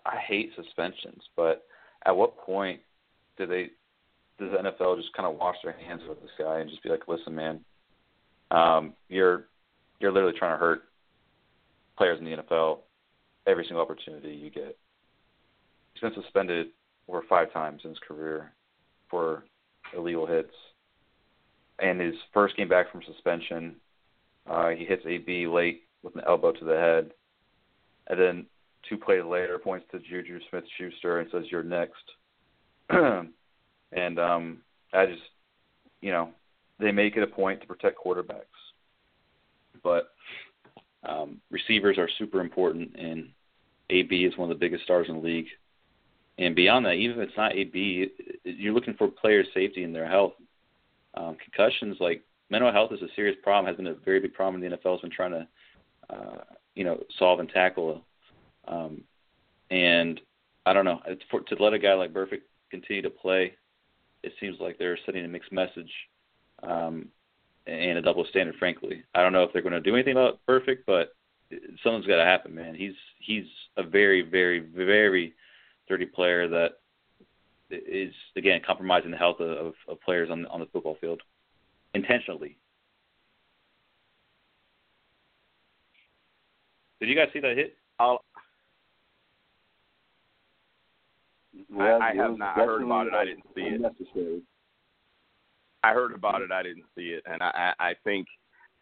[0.06, 1.66] I hate suspensions, but
[2.06, 2.80] at what point
[3.38, 3.70] do they?
[4.40, 6.90] Does the NFL just kind of wash their hands with this guy and just be
[6.90, 7.60] like, "Listen, man,
[8.52, 9.46] um, you're
[10.00, 10.84] you're literally trying to hurt
[11.98, 12.80] players in the NFL
[13.48, 14.78] every single opportunity you get."
[15.94, 16.68] He's been suspended
[17.08, 18.54] over five times in his career
[19.10, 19.44] for
[19.96, 20.54] illegal hits
[21.80, 23.76] and his first game back from suspension,
[24.50, 27.12] uh, he hits AB late with an elbow to the head,
[28.08, 28.46] and then
[28.88, 32.04] two plays later points to Juju Smith-Schuster and says, "You're next."
[32.90, 34.62] and um,
[34.94, 35.22] I just,
[36.02, 36.30] you know,
[36.80, 38.44] they make it a point to protect quarterbacks,
[39.84, 40.14] but
[41.06, 43.30] um, receivers are super important, and
[43.90, 45.48] AB is one of the biggest stars in the league.
[46.38, 48.08] And beyond that, even if it's not AB,
[48.44, 50.34] you're looking for player safety and their health
[51.14, 53.68] um, concussions, like mental health, is a serious problem.
[53.68, 54.94] Has been a very big problem in the NFL.
[54.94, 55.48] Has been trying to,
[56.10, 58.04] uh, you know, solve and tackle.
[58.68, 59.04] Um,
[59.70, 60.20] and
[60.66, 63.54] I don't know for, to let a guy like Burfict continue to play.
[64.24, 65.92] It seems like they're sending a mixed message
[66.64, 67.10] um,
[67.68, 68.56] and a double standard.
[68.56, 71.16] Frankly, I don't know if they're going to do anything about Burfict, but
[71.84, 72.76] something's got to happen, man.
[72.76, 73.46] He's he's
[73.78, 75.34] a very, very, very
[75.88, 76.80] dirty player that
[77.70, 81.22] is again compromising the health of, of players on on the football field
[81.94, 82.58] intentionally.
[87.00, 87.76] Did you guys see that hit?
[88.00, 88.24] I'll,
[91.70, 92.56] Well, I it have not.
[92.56, 93.14] Heard about it.
[93.14, 94.44] I didn't see it.
[95.84, 96.52] I heard about it.
[96.52, 98.28] I didn't see it, and I, I, I think,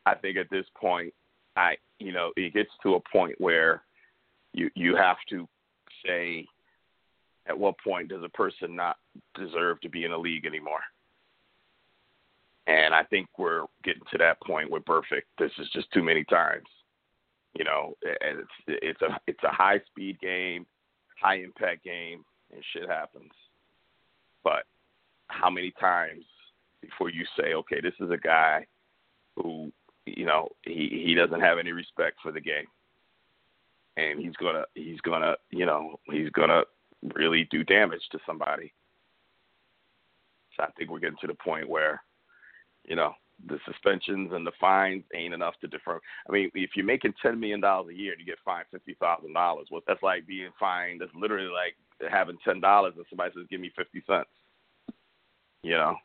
[0.05, 1.13] I think at this point,
[1.55, 3.83] I, you know, it gets to a point where
[4.53, 5.47] you you have to
[6.05, 6.45] say,
[7.47, 8.97] at what point does a person not
[9.35, 10.81] deserve to be in a league anymore?
[12.67, 15.23] And I think we're getting to that point with Burfict.
[15.39, 16.67] This is just too many times.
[17.57, 20.65] You know, and it's it's a it's a high speed game,
[21.21, 23.31] high impact game, and shit happens.
[24.43, 24.63] But
[25.27, 26.23] how many times
[26.81, 28.65] before you say, okay, this is a guy
[29.35, 29.71] who,
[30.05, 32.65] you know, he he doesn't have any respect for the game,
[33.97, 36.63] and he's gonna he's gonna you know he's gonna
[37.15, 38.73] really do damage to somebody.
[40.57, 42.01] So I think we're getting to the point where,
[42.85, 43.13] you know,
[43.47, 45.99] the suspensions and the fines ain't enough to defer.
[46.27, 48.95] I mean, if you're making ten million dollars a year and you get fined fifty
[48.99, 51.01] thousand dollars, well, that's like being fined.
[51.01, 51.75] That's literally like
[52.11, 54.29] having ten dollars and somebody says, "Give me fifty cents."
[55.63, 55.95] You know,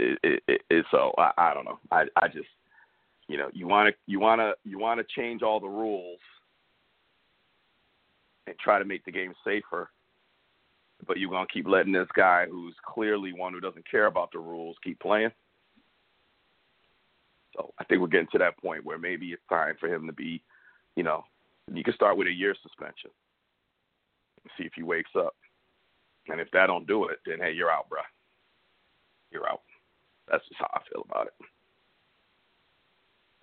[0.00, 1.78] it, it, it, so I, I don't know.
[1.90, 2.48] I I just,
[3.28, 6.20] you know, you want to you want to you want to change all the rules
[8.46, 9.90] and try to make the game safer.
[11.06, 14.38] But you're gonna keep letting this guy, who's clearly one who doesn't care about the
[14.38, 15.32] rules, keep playing.
[17.54, 20.12] So I think we're getting to that point where maybe it's time for him to
[20.12, 20.42] be,
[20.94, 21.24] you know,
[21.72, 23.10] you can start with a year suspension.
[24.56, 25.34] See if he wakes up.
[26.28, 27.98] And if that don't do it, then hey, you're out, bruh.
[29.30, 29.60] You're out.
[30.30, 31.34] That's just how I feel about it.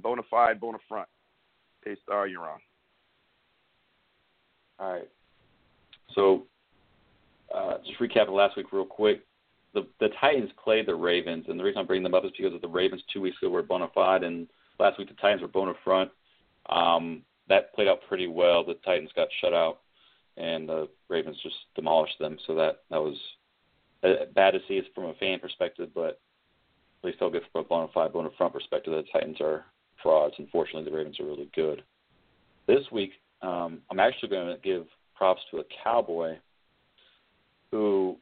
[0.02, 1.08] Bona fide, bona front.
[1.86, 2.60] A star, you're on.
[4.80, 5.10] All right.
[6.16, 6.44] So,
[7.54, 9.22] uh, just recapping last week real quick.
[9.74, 12.54] The the Titans played the Ravens, and the reason I'm bringing them up is because
[12.54, 14.48] of the Ravens two weeks ago were bona fide, and
[14.80, 16.12] last week the Titans were bona front.
[16.70, 18.64] Um, that played out pretty well.
[18.64, 19.80] The Titans got shut out,
[20.38, 22.38] and the Ravens just demolished them.
[22.46, 23.18] So that that was
[24.04, 26.20] uh, bad to see it from a fan perspective, but
[27.04, 28.94] at least I'll get from a bona fide, bona front perspective.
[28.94, 29.66] The Titans are
[30.02, 30.36] frauds.
[30.38, 31.84] Unfortunately, the Ravens are really good.
[32.66, 33.12] This week,
[33.42, 36.38] um, I'm actually going to give props to a Cowboy
[37.72, 38.18] who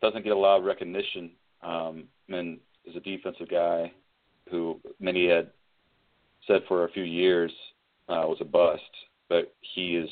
[0.00, 1.30] doesn't get a lot of recognition
[1.62, 3.92] um, and is a defensive guy
[4.50, 5.50] who many had
[6.46, 7.52] said for a few years
[8.08, 8.82] uh, was a bust.
[9.28, 10.08] but he is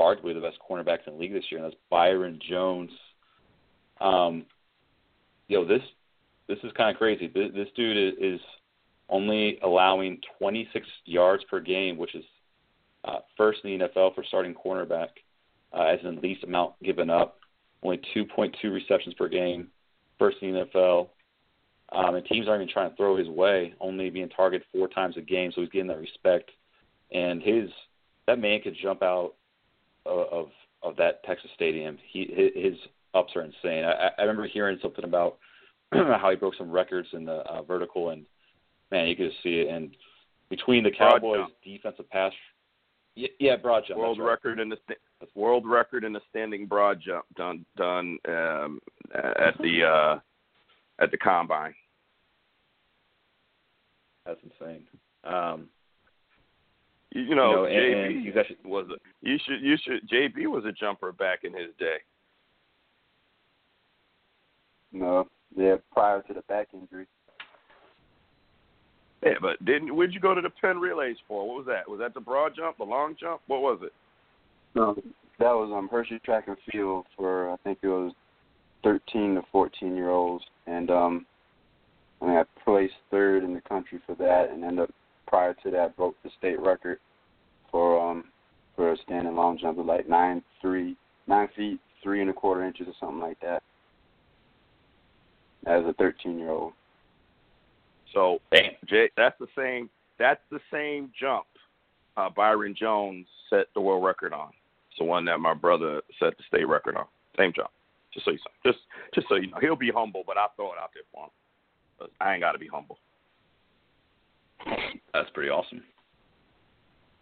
[0.00, 2.90] arguably the best cornerback in the league this year, and that's Byron Jones.
[4.00, 4.44] Um,
[5.46, 5.82] yo, this
[6.48, 7.28] this is kind of crazy.
[7.28, 8.40] This, dude is
[9.08, 12.24] only allowing 26 yards per game, which is
[13.04, 15.08] uh, first in the NFL for starting cornerback,
[15.72, 17.38] uh, as in least amount given up.
[17.82, 19.68] Only 2.2 receptions per game,
[20.18, 21.08] first in the NFL.
[21.92, 25.16] Um, and teams aren't even trying to throw his way, only being targeted four times
[25.16, 26.50] a game, so he's getting that respect.
[27.12, 27.68] And his
[28.26, 29.34] that man could jump out
[30.06, 30.46] of of,
[30.82, 31.98] of that Texas stadium.
[32.10, 32.74] He his
[33.14, 33.84] ups are insane.
[33.84, 35.38] I, I remember hearing something about
[36.20, 38.24] how he broke some records in the uh, vertical, and
[38.90, 39.68] man, you could just see it.
[39.68, 39.94] And
[40.48, 42.32] between the Cowboys' defensive pass,
[43.14, 44.30] yeah, yeah broad jump, world right.
[44.30, 44.98] record in the st-
[45.34, 48.80] world record in the standing broad jump done done um,
[49.14, 49.84] at the
[50.18, 51.74] uh, at the combine.
[54.24, 54.84] That's insane.
[55.24, 55.68] Um,
[57.10, 60.08] you, you know, you know JB and, and actually, was a you should you should
[60.08, 61.96] JB was a jumper back in his day.
[64.92, 67.06] No, yeah, prior to the back injury.
[69.22, 71.46] Yeah, but didn't where'd you go to the Penn relays for?
[71.46, 71.88] What was that?
[71.88, 73.40] Was that the broad jump, the long jump?
[73.46, 73.92] What was it?
[74.74, 74.94] No,
[75.38, 78.12] that was um Hershey Track and Field for I think it was
[78.82, 81.26] thirteen to fourteen year olds, and um
[82.20, 84.90] I mean I placed third in the country for that, and ended up
[85.28, 86.98] prior to that broke the state record
[87.70, 88.24] for um
[88.74, 90.96] for a standing long jump of like nine three
[91.28, 93.62] nine feet three and a quarter inches or something like that
[95.66, 96.72] as a thirteen year old.
[98.12, 99.88] So Jay, that's the same.
[100.18, 101.46] That's the same jump
[102.16, 104.50] uh, Byron Jones set the world record on.
[104.90, 107.06] It's the one that my brother set the state record on.
[107.38, 107.70] Same jump.
[108.12, 108.72] Just so you know.
[108.72, 111.24] just just so you know, he'll be humble, but I'll throw it out there for
[111.24, 112.10] him.
[112.20, 112.98] I ain't got to be humble.
[115.14, 115.82] That's pretty awesome.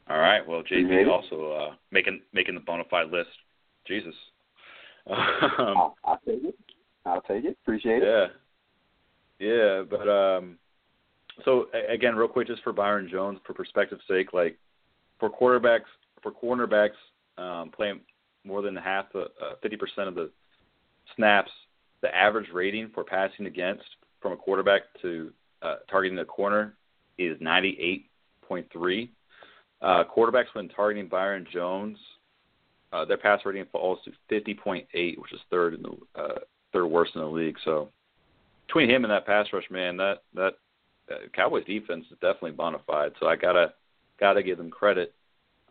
[0.09, 0.47] All right.
[0.47, 3.31] Well, JB also uh, making making the bona fide list.
[3.87, 4.15] Jesus.
[5.07, 5.93] um,
[6.27, 6.55] take it.
[7.07, 7.57] I'll take it.
[7.63, 8.07] Appreciate it.
[8.07, 8.27] Yeah.
[9.41, 10.59] Yeah, but um,
[11.47, 14.59] so again, real quick, just for Byron Jones, for perspective's sake, like
[15.19, 15.89] for quarterbacks,
[16.23, 16.91] for cornerbacks
[17.39, 18.01] um, playing
[18.45, 19.25] more than half, uh,
[19.63, 20.31] fifty uh, percent of the
[21.17, 21.51] snaps,
[22.03, 23.85] the average rating for passing against
[24.21, 25.33] from a quarterback to
[25.63, 26.75] uh, targeting the corner
[27.17, 28.11] is ninety eight
[28.47, 29.11] point three.
[29.81, 31.97] Uh, quarterbacks when targeting Byron Jones,
[32.93, 36.39] uh, their pass rating falls to fifty point eight, which is third in the uh,
[36.73, 37.57] third worst in the league.
[37.65, 37.89] So
[38.67, 40.55] between him and that pass rush, man, that that
[41.11, 43.13] uh, Cowboys defense is definitely bona fide.
[43.19, 43.75] So I gotta
[44.19, 45.15] gotta give them credit.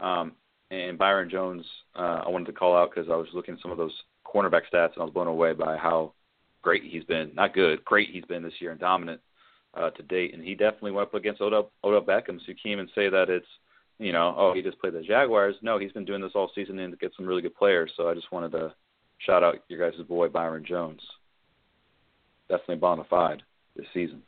[0.01, 0.33] Um,
[0.71, 3.71] and Byron Jones, uh, I wanted to call out because I was looking at some
[3.71, 3.93] of those
[4.25, 6.13] cornerback stats and I was blown away by how
[6.61, 7.31] great he's been.
[7.33, 9.21] Not good, great he's been this year and dominant
[9.73, 10.33] uh, to date.
[10.33, 12.37] And he definitely went up against Odell, Odell Beckham.
[12.39, 13.47] So you can't even say that it's
[13.97, 15.55] you know oh he just played the Jaguars.
[15.61, 17.91] No, he's been doing this all season and get some really good players.
[17.97, 18.73] So I just wanted to
[19.25, 21.01] shout out your guys' boy Byron Jones.
[22.49, 23.43] Definitely bona fide
[23.75, 24.21] this season.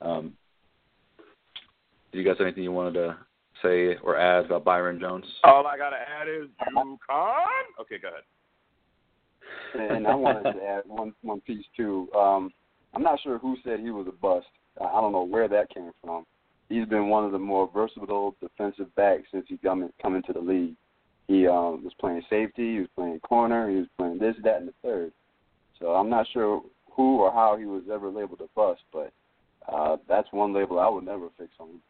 [0.00, 0.34] Um,
[2.12, 3.16] do you guys have anything you wanted to
[3.62, 5.24] say or add about Byron Jones?
[5.44, 7.36] All I gotta add is UConn.
[7.80, 8.22] Okay, go ahead.
[9.74, 12.08] And I wanted to add one one piece too.
[12.14, 12.50] Um,
[12.94, 14.46] I'm not sure who said he was a bust.
[14.80, 16.26] I don't know where that came from.
[16.68, 20.32] He's been one of the more versatile defensive backs since he come in, come into
[20.32, 20.74] the league.
[21.28, 24.68] He um, was playing safety, he was playing corner, he was playing this, that, and
[24.68, 25.12] the third.
[25.78, 29.12] So I'm not sure who or how he was ever labeled a bust, but
[29.72, 31.82] uh, that's one label I would never fix on him.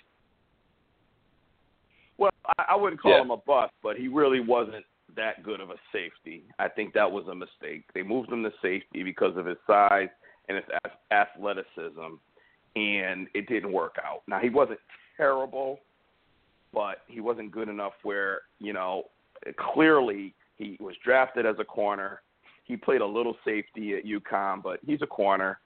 [2.19, 3.23] Well, I, I wouldn't call yeah.
[3.23, 4.85] him a bust, but he really wasn't
[5.17, 6.45] that good of a safety.
[6.59, 7.85] I think that was a mistake.
[7.95, 10.09] They moved him to safety because of his size
[10.49, 12.17] and his athleticism,
[12.77, 14.23] and it didn't work out.
[14.27, 14.79] Now he wasn't
[15.17, 15.81] terrible,
[16.73, 19.05] but he wasn't good enough where you know
[19.57, 22.23] clearly he was drafted as a corner.
[22.65, 25.59] He played a little safety at UConn, but he's a corner.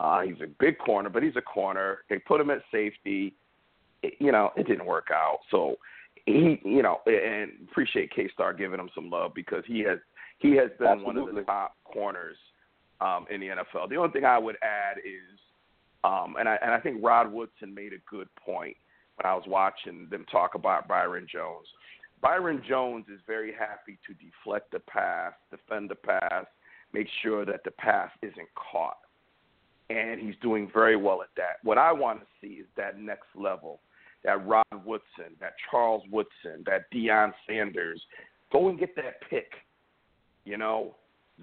[0.00, 1.98] Uh, he's a big corner, but he's a corner.
[2.08, 3.34] They put him at safety.
[4.02, 5.38] It, you know, it didn't work out.
[5.50, 5.76] So
[6.26, 9.98] he, you know, and appreciate K Star giving him some love because he has
[10.38, 11.20] he has been Absolutely.
[11.22, 12.36] one of the top corners
[13.00, 13.88] um, in the NFL.
[13.88, 15.38] The only thing I would add is,
[16.02, 18.76] um, and I and I think Rod Woodson made a good point
[19.16, 21.66] when I was watching them talk about Byron Jones.
[22.24, 26.46] Byron Jones is very happy to deflect the pass, defend the pass,
[26.94, 28.96] make sure that the pass isn't caught
[29.90, 31.58] and he's doing very well at that.
[31.64, 33.80] What I want to see is that next level,
[34.24, 38.00] that Rod Woodson, that Charles Woodson, that Deion Sanders.
[38.50, 39.52] Go and get that pick.
[40.46, 40.94] You know,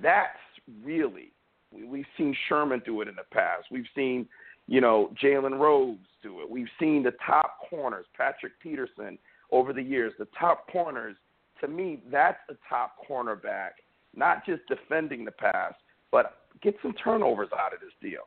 [0.01, 0.39] that's
[0.83, 1.31] really
[1.71, 3.65] we, we've seen Sherman do it in the past.
[3.69, 4.27] We've seen,
[4.67, 6.49] you know, Jalen Rose do it.
[6.49, 9.19] We've seen the top corners, Patrick Peterson,
[9.51, 11.15] over the years, the top corners,
[11.59, 13.71] to me, that's a top cornerback,
[14.15, 15.73] not just defending the pass,
[16.11, 18.21] but get some turnovers out of this deal.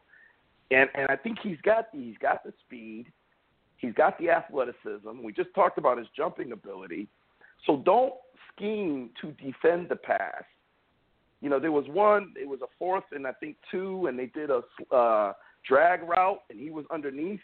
[0.70, 3.06] And and I think he's got the, he's got the speed,
[3.76, 5.22] he's got the athleticism.
[5.22, 7.08] We just talked about his jumping ability.
[7.66, 8.14] So don't
[8.54, 10.44] scheme to defend the pass.
[11.40, 14.26] You know, there was one, it was a fourth and I think two, and they
[14.26, 14.62] did a
[14.94, 15.32] uh,
[15.68, 17.40] drag route, and he was underneath.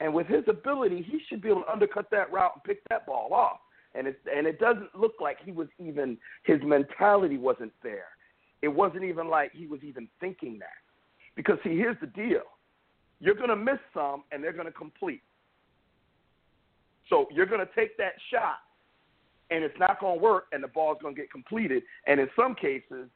[0.00, 3.06] And with his ability, he should be able to undercut that route and pick that
[3.06, 3.58] ball off.
[3.94, 8.08] And it and it doesn't look like he was even his mentality wasn't there.
[8.62, 10.68] It wasn't even like he was even thinking that.
[11.34, 12.42] Because see, here's the deal:
[13.18, 15.22] you're going to miss some, and they're going to complete.
[17.08, 18.58] So you're going to take that shot,
[19.50, 21.82] and it's not going to work, and the ball's going to get completed.
[22.06, 23.08] And in some cases,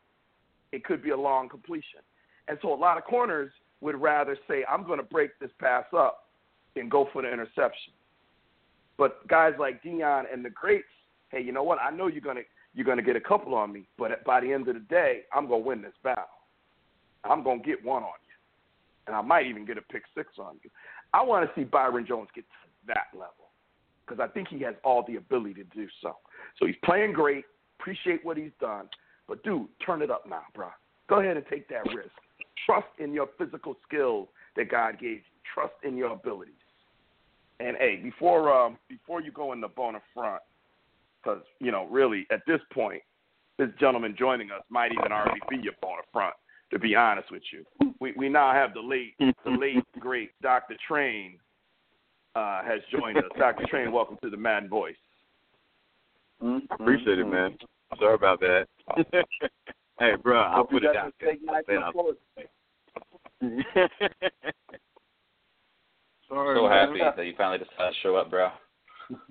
[0.72, 2.00] it could be a long completion.
[2.48, 3.52] And so a lot of corners
[3.82, 6.21] would rather say, I'm going to break this pass up
[6.76, 7.92] and go for the interception.
[8.98, 10.84] But guys like Deion and the greats,
[11.30, 11.78] hey, you know what?
[11.80, 12.42] I know you're to
[12.74, 15.46] you're to get a couple on me, but by the end of the day, I'm
[15.62, 16.24] to win this battle.
[17.24, 18.34] I'm to get one on you,
[19.06, 20.70] and I might even get a pick six on you.
[21.12, 23.50] I want to see Byron Jones get to that level
[24.06, 26.16] because I think he has all the ability to do so.
[26.58, 27.44] So he's playing great.
[27.78, 28.88] Appreciate what he's done,
[29.28, 30.68] but dude, turn it up now, bro.
[31.08, 32.10] Go ahead and take that risk.
[32.64, 35.22] Trust in your physical skills that God gave you.
[35.52, 36.54] Trust in your abilities.
[37.62, 40.42] And hey, before um, before you go in the bona front,
[41.22, 43.02] because you know, really, at this point,
[43.58, 46.34] this gentleman joining us might even already be your bona front.
[46.72, 47.64] To be honest with you,
[48.00, 50.74] we we now have the late the late great Dr.
[50.88, 51.38] Train
[52.34, 53.24] uh, has joined us.
[53.38, 53.64] Dr.
[53.66, 54.96] Train, welcome to the Madden Voice.
[56.72, 57.56] Appreciate it, man.
[57.98, 58.66] Sorry about that.
[60.00, 61.34] hey, bro, I'll put it out there.
[66.32, 66.88] Sorry, so man.
[66.88, 68.48] happy that you finally decided to show up, bro.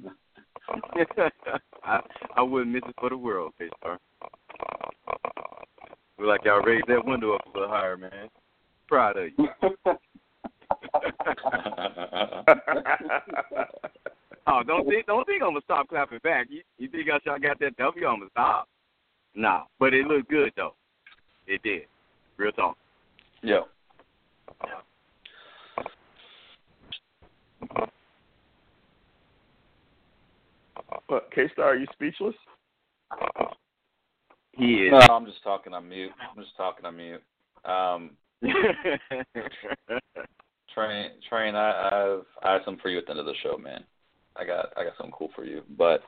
[1.84, 2.00] I
[2.36, 3.98] I wouldn't miss it for the world, K Star.
[6.18, 8.30] Feel like y'all raised that window up a little higher, man.
[8.88, 9.48] Proud of you.
[14.46, 16.50] oh, don't think don't think I'm gonna stop clapping back.
[16.52, 18.06] You you think I y'all got that W?
[18.06, 18.70] I'm gonna stop.
[19.34, 20.76] Nah, but it looked good though.
[21.48, 21.88] It did.
[22.38, 22.78] Real talk.
[23.42, 23.66] Yo.
[31.08, 32.36] What, K Star, are you speechless?
[34.54, 34.92] He is.
[34.92, 36.12] No, I'm just talking on mute.
[36.20, 37.22] I'm just talking on mute.
[37.66, 38.12] Um,
[40.74, 41.56] Train, train.
[41.56, 43.84] I, I've I have something for you at the end of the show, man.
[44.38, 46.02] I got I got something cool for you, but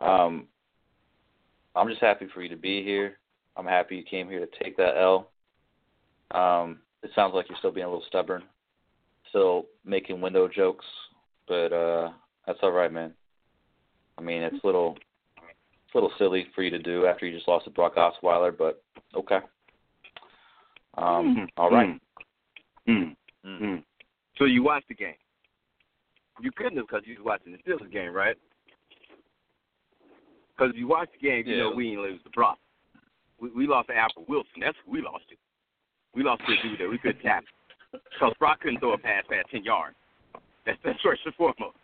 [0.00, 0.46] um,
[1.76, 3.18] I'm just happy for you to be here.
[3.56, 5.30] I'm happy you came here to take that L.
[6.30, 8.42] Um, it sounds like you're still being a little stubborn,
[9.34, 10.84] still making window jokes,
[11.48, 12.12] but uh,
[12.46, 13.12] that's all right, man.
[14.16, 14.96] I mean, it's a little,
[15.36, 18.56] it's a little silly for you to do after you just lost to Brock Osweiler,
[18.56, 18.80] but
[19.16, 19.40] okay.
[20.96, 21.48] Um, Mm.
[21.56, 22.00] all right.
[22.88, 23.16] Mm.
[23.44, 23.60] Mm.
[23.60, 23.84] Mm.
[24.38, 25.14] So you watched the game.
[26.40, 28.36] You couldn't have because you was watching the Steelers game, right?
[30.56, 31.62] Because if you watched the game, you Yeah.
[31.64, 32.58] know we didn't lose to Brock.
[33.40, 34.60] We, we lost to Alfred Wilson.
[34.60, 35.36] That's who we lost to.
[36.14, 37.48] We lost to a dude that we couldn't tackle.
[38.12, 39.96] Because Brock couldn't throw a pass past 10 yards.
[40.66, 41.76] That's, that's first and foremost.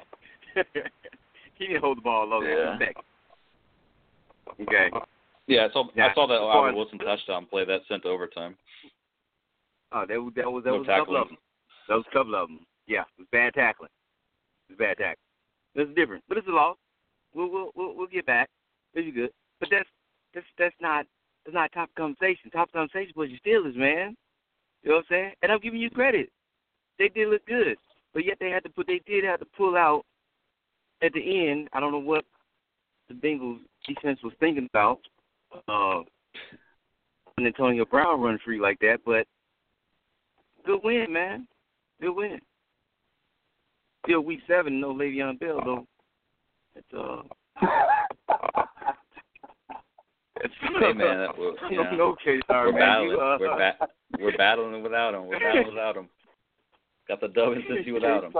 [1.58, 2.64] he didn't hold the ball longer Yeah.
[2.64, 3.02] than a second.
[4.62, 4.90] Okay.
[5.46, 8.56] Yeah, I saw Yeah, I saw that Albert Wilson touchdown play that sent to overtime.
[9.92, 11.36] Oh, that was that was that No was a couple of them.
[11.88, 12.60] That was a couple of them.
[12.86, 13.90] Yeah, it was bad tackling.
[14.68, 15.16] It was bad tackling.
[15.74, 16.76] It's different, but it's a loss.
[17.34, 18.48] We'll we'll we'll, we'll get back.
[18.94, 19.30] It'll be good.
[19.58, 19.88] But that's
[20.32, 21.04] that's that's not
[21.44, 22.50] that's not top conversation.
[22.50, 24.16] Top conversation was your Steelers, man.
[24.82, 25.32] You know what I'm saying?
[25.42, 26.30] And I'm giving you credit.
[26.98, 27.76] They did look good,
[28.12, 30.04] but yet they had to put they did have to pull out
[31.02, 31.68] at the end.
[31.72, 32.24] I don't know what
[33.08, 35.00] the Bengals defense was thinking about.
[35.68, 36.02] Uh,
[37.36, 39.26] and Antonio Brown run free like that, but
[40.64, 41.46] good win, man.
[42.00, 42.38] Good win.
[44.04, 45.86] Still week seven, no Le'Veon Bell though.
[46.74, 47.22] It's uh
[50.42, 52.88] Hey man, that, well, you know, no case sorry, we're man.
[52.88, 53.10] battling.
[53.10, 53.88] You, uh, We're ba-
[54.18, 55.26] we're battling without him.
[55.26, 56.08] We're battling without him.
[57.08, 58.32] Got the dub and cincy without him.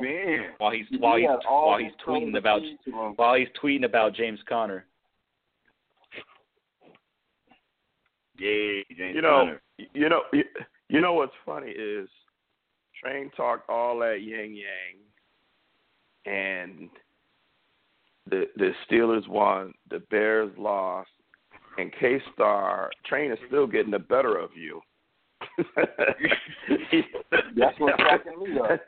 [0.00, 0.46] man.
[0.58, 2.60] While he's while he's while he's tweeting about
[3.16, 4.84] while he's tweeting about James Conner.
[8.38, 9.60] Yeah, James You know, Conner.
[9.94, 10.44] you know, you,
[10.88, 12.08] you know what's funny is
[13.02, 14.96] Train talked all that yang yang,
[16.26, 16.90] and
[18.28, 21.10] the the Steelers won, the Bears lost,
[21.78, 24.80] and K Star Train is still getting the better of you.
[25.76, 28.80] That's what's cracking me up.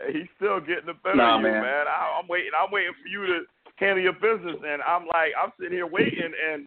[0.12, 1.62] he's still getting the better Nah, of you, man.
[1.62, 1.86] man.
[1.86, 2.50] I, I'm waiting.
[2.58, 3.40] I'm waiting for you to
[3.76, 6.32] handle your business, and I'm like, I'm sitting here waiting.
[6.52, 6.62] And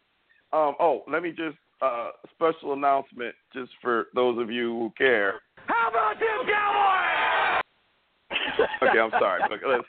[0.52, 5.42] um, oh, let me just uh, special announcement, just for those of you who care.
[5.68, 7.62] How about them Cowboys?
[8.84, 9.42] okay, I'm sorry.
[9.50, 9.88] but Let's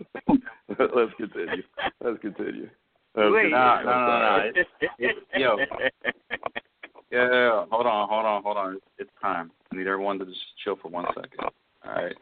[0.94, 1.62] let's continue.
[2.02, 2.68] Let's continue.
[3.16, 3.50] Let's Wait.
[3.50, 4.06] No, no, no, no.
[4.06, 4.52] sorry.
[4.56, 5.56] It's, it's, yo,
[7.12, 7.64] yeah.
[7.70, 8.80] Hold on, hold on, hold on.
[8.98, 9.52] It's time.
[9.72, 11.40] I need everyone to just chill for one second.
[11.40, 12.14] All right.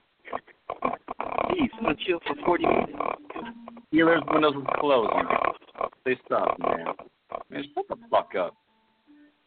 [1.52, 2.92] Jeez, I'm gonna chill for 40 minutes.
[3.92, 5.28] Steelers windows is closing.
[6.04, 6.86] They stop, man.
[7.50, 8.54] Man, shut the fuck up.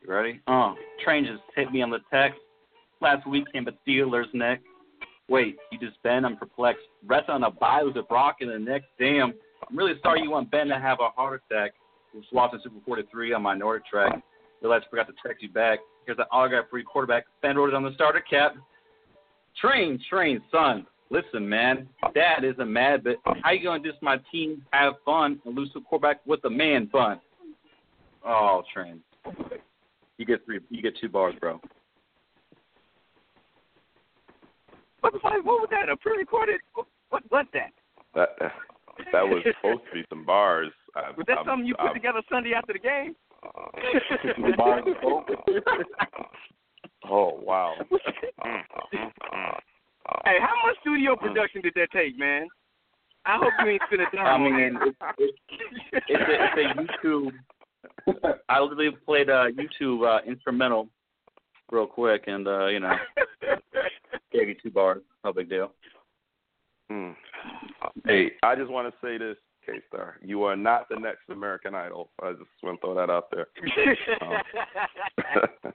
[0.02, 0.40] You ready?
[0.48, 0.74] Uh,
[1.04, 2.40] train just hit me on the text.
[3.02, 4.62] Last week came a Steelers neck.
[5.30, 6.26] Wait, you just Ben?
[6.26, 6.84] I'm perplexed.
[7.06, 8.84] Rest on a bye with a Brock in the neck.
[9.00, 9.34] Damn.
[9.70, 11.74] I'm really sorry you want Ben to have a heart attack.
[12.14, 14.24] Was watching Super 43 on my Minority Track.
[14.62, 15.80] Realized I forgot to text you back.
[16.06, 17.26] Here's an autograph free quarterback.
[17.42, 18.56] Ben wrote it on the starter cap.
[19.60, 20.86] Train, train, son.
[21.10, 21.88] Listen, man.
[22.14, 25.82] Dad isn't mad, but how you gonna diss my team, have fun, and lose to
[25.82, 27.20] quarterback with a man bun?
[28.26, 29.02] Oh, train.
[30.18, 30.60] You get three.
[30.70, 31.60] You get two bars, bro.
[35.02, 35.34] What the fuck?
[35.34, 35.90] What was that?
[35.90, 36.60] A pre-recorded?
[36.74, 37.72] What, what was that?
[38.16, 38.50] That uh,
[39.12, 40.72] that was supposed to be some bars.
[40.96, 43.16] I, Was that I'm- something you put I'm- together Sunday after the game?
[47.08, 47.76] Oh wow.
[47.92, 48.64] Mm,
[50.24, 52.48] Hey, how much studio production did that take, man?
[53.26, 55.38] I hope you ain't spending time I on mean, it's, it's,
[56.08, 56.60] it's, a, it's a
[57.04, 57.32] YouTube.
[58.50, 60.88] I literally played a YouTube uh, instrumental
[61.72, 62.96] real quick, and uh, you know,
[64.32, 65.02] gave you two bars.
[65.24, 65.72] No big deal.
[66.92, 67.16] Mm.
[68.06, 70.18] Hey, I just want to say this, K Star.
[70.22, 72.10] You are not the next American Idol.
[72.22, 73.48] I just want to throw that out there.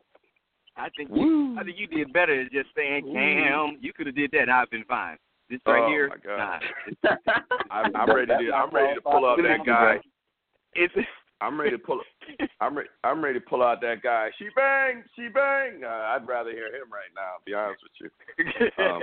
[0.76, 3.78] I think you, I think you did better than just saying Cam.
[3.80, 4.48] You could have did that.
[4.48, 5.16] I've been fine.
[5.50, 6.62] This right Oh, here, my God.
[7.02, 7.16] nah.
[7.70, 8.52] I'm, I'm ready to.
[8.54, 9.98] I'm ready to pull out that guy.
[10.74, 10.94] It's
[11.42, 12.00] I'm ready to pull.
[12.60, 12.88] I'm ready.
[13.02, 14.28] I'm ready to pull out that guy.
[14.38, 15.02] She bang.
[15.16, 15.82] She bang.
[15.84, 17.38] Uh, I'd rather hear him right now.
[17.44, 18.10] Be honest with
[18.78, 18.84] you.
[18.84, 19.00] Um,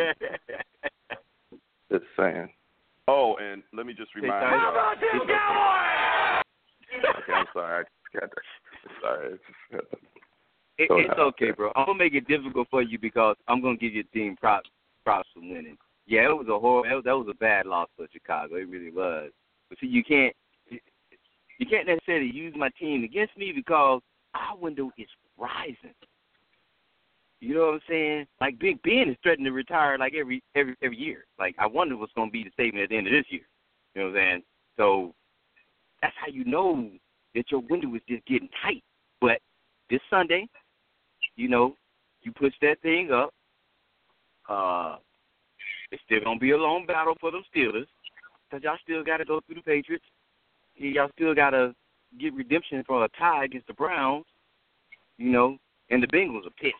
[1.91, 2.49] Just saying.
[3.07, 4.97] Oh, and let me just remind sorry.
[5.01, 5.21] you.
[7.09, 7.85] Okay, I'm sorry.
[7.85, 8.91] I got that.
[9.01, 9.33] Sorry.
[9.33, 10.03] It's just-
[10.77, 11.71] It, Go it's okay, bro.
[11.75, 14.69] I'm gonna make it difficult for you because I'm gonna give your team props
[15.03, 15.77] props for winning.
[16.05, 16.83] Yeah, it was a horrible.
[16.87, 18.55] That was, that was a bad loss for Chicago.
[18.55, 19.31] It really was.
[19.69, 20.35] But see, you can't
[20.69, 24.01] you can't necessarily use my team against me because
[24.35, 25.95] our window is rising.
[27.39, 28.27] You know what I'm saying?
[28.41, 31.25] Like Big Ben is threatening to retire like every every every year.
[31.37, 33.47] Like I wonder what's gonna be the statement at the end of this year.
[33.93, 34.43] You know what I'm saying?
[34.75, 35.13] So
[36.01, 36.89] that's how you know
[37.35, 38.83] that your window is just getting tight.
[39.21, 39.39] But
[39.89, 40.47] this Sunday,
[41.35, 41.75] you know,
[42.23, 43.33] you push that thing up.
[44.49, 44.97] Uh,
[45.91, 47.87] it's still gonna be a long battle for them Steelers,
[48.49, 50.05] cause y'all still got to go through the Patriots.
[50.75, 51.73] Y'all still got to
[52.19, 54.25] get redemption for a tie against the Browns.
[55.17, 55.57] You know,
[55.89, 56.75] and the Bengals are pissed.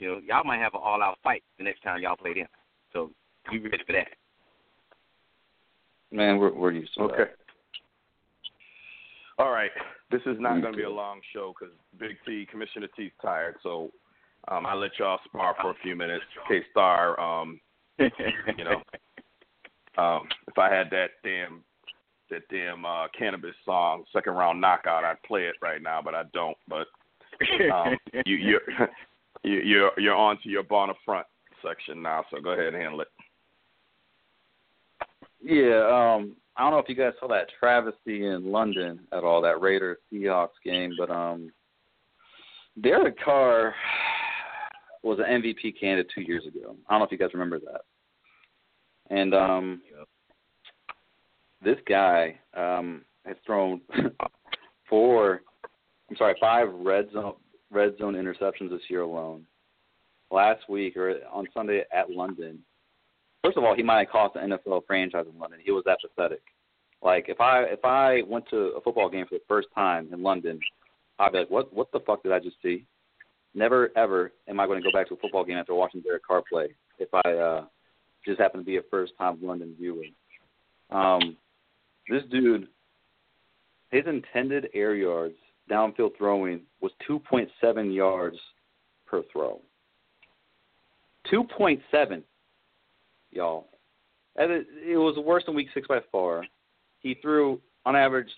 [0.00, 2.46] You know, y'all might have an all-out fight the next time y'all play them.
[2.92, 3.10] So
[3.50, 4.08] be ready for that.
[6.10, 7.30] Man, we're we're used to Okay.
[9.38, 9.70] All right.
[10.10, 13.54] This is not going to be a long show because Big T, Commissioner T's tired.
[13.62, 13.90] So
[14.48, 16.24] um, I'll let y'all spar for a few minutes.
[16.48, 17.60] K Star, um,
[17.98, 18.82] you know,
[20.02, 21.62] um, if I had that damn
[22.30, 26.24] that damn uh, cannabis song, second round knockout, I'd play it right now, but I
[26.32, 26.56] don't.
[26.68, 26.86] But
[27.72, 27.96] um,
[28.26, 28.60] you, you're
[29.42, 31.26] you, you're you're on to your bona front
[31.64, 33.08] section now, so go ahead and handle it.
[35.42, 39.40] Yeah, um, I don't know if you guys saw that travesty in London at all,
[39.42, 41.50] that Raiders Seahawks game, but um,
[42.82, 43.74] Derek Carr
[45.02, 46.76] was an MVP candidate two years ago.
[46.88, 47.80] I don't know if you guys remember that.
[49.08, 49.80] And um,
[51.64, 53.80] this guy um, has thrown
[54.88, 55.42] four,
[56.10, 57.34] I'm sorry, five red zone
[57.70, 59.46] red zone interceptions this year alone.
[60.30, 62.60] Last week or on Sunday at London,
[63.44, 65.60] first of all, he might have cost the NFL franchise in London.
[65.62, 66.42] He was that pathetic.
[67.02, 70.22] Like if I if I went to a football game for the first time in
[70.22, 70.60] London,
[71.18, 72.84] I'd be like, what what the fuck did I just see?
[73.54, 76.24] Never ever am I going to go back to a football game after watching Derek
[76.24, 76.68] Carr play
[76.98, 77.64] if I uh,
[78.24, 80.04] just happen to be a first time London viewer.
[80.90, 81.36] Um,
[82.08, 82.68] this dude,
[83.90, 85.36] his intended air yards
[85.70, 88.36] downfield throwing was 2.7 yards
[89.06, 89.60] per throw.
[91.32, 92.22] 2.7,
[93.30, 93.68] y'all.
[94.36, 96.44] And it, it was worse than week six by far.
[97.00, 98.30] He threw, on average,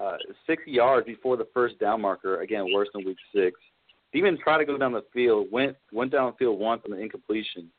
[0.00, 2.40] uh, six yards before the first down marker.
[2.42, 3.58] Again, worse than week six.
[4.12, 7.70] Even tried to go down the field, went went downfield once on the incompletion.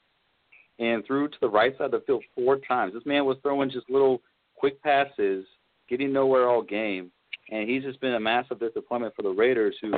[0.79, 2.93] and threw to the right side of the field four times.
[2.93, 4.21] This man was throwing just little
[4.55, 5.45] quick passes,
[5.89, 7.11] getting nowhere all game,
[7.51, 9.75] and he's just been a massive disappointment for the Raiders.
[9.81, 9.93] Who,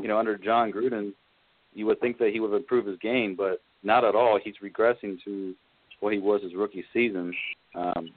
[0.00, 1.12] you know, under Jon Gruden,
[1.74, 4.38] you would think that he would improve his game, but not at all.
[4.42, 5.54] He's regressing to
[6.00, 7.34] what he was his rookie season.
[7.74, 8.10] Um,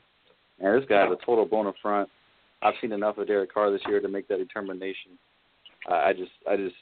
[0.59, 2.09] and this guy's a total bona front.
[2.61, 5.11] I've seen enough of Derek Carr this year to make that determination.
[5.89, 6.75] Uh, I just, I just,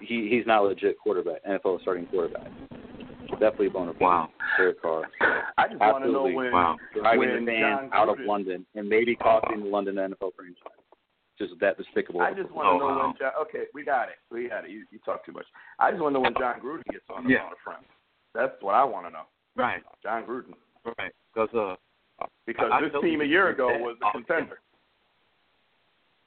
[0.00, 2.50] he he's not a legit quarterback, NFL starting quarterback.
[3.32, 4.30] Definitely a bone up Wow.
[4.56, 5.02] Derek Carr.
[5.58, 6.76] I just want to know when Wow.
[6.94, 10.78] Driving when the fans John out of London and maybe costing the London NFL franchise.
[11.38, 12.20] Just that despicable.
[12.20, 13.06] I just want to Oh, know wow.
[13.06, 13.32] when John.
[13.42, 14.16] Okay, we got it.
[14.30, 14.70] We got it.
[14.70, 15.46] You, you talk too much.
[15.78, 17.44] I just want to know when Jon Gruden gets on the Yeah.
[17.44, 17.86] on the front.
[18.34, 19.22] That's what I want to know.
[19.54, 19.82] Right.
[20.02, 20.54] Jon Gruden,
[20.98, 21.12] Right.
[21.32, 21.76] Because uh,
[22.46, 24.08] because I this totally team a year ago was that.
[24.08, 24.58] a contender.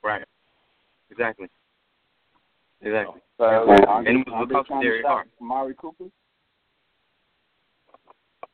[0.04, 0.24] right.
[1.10, 1.48] Exactly.
[2.82, 3.20] Exactly.
[3.40, 5.26] Uh, And aren't it they- was aren't they because trying Derek stop Carr.
[5.42, 6.06] Amari Cooper?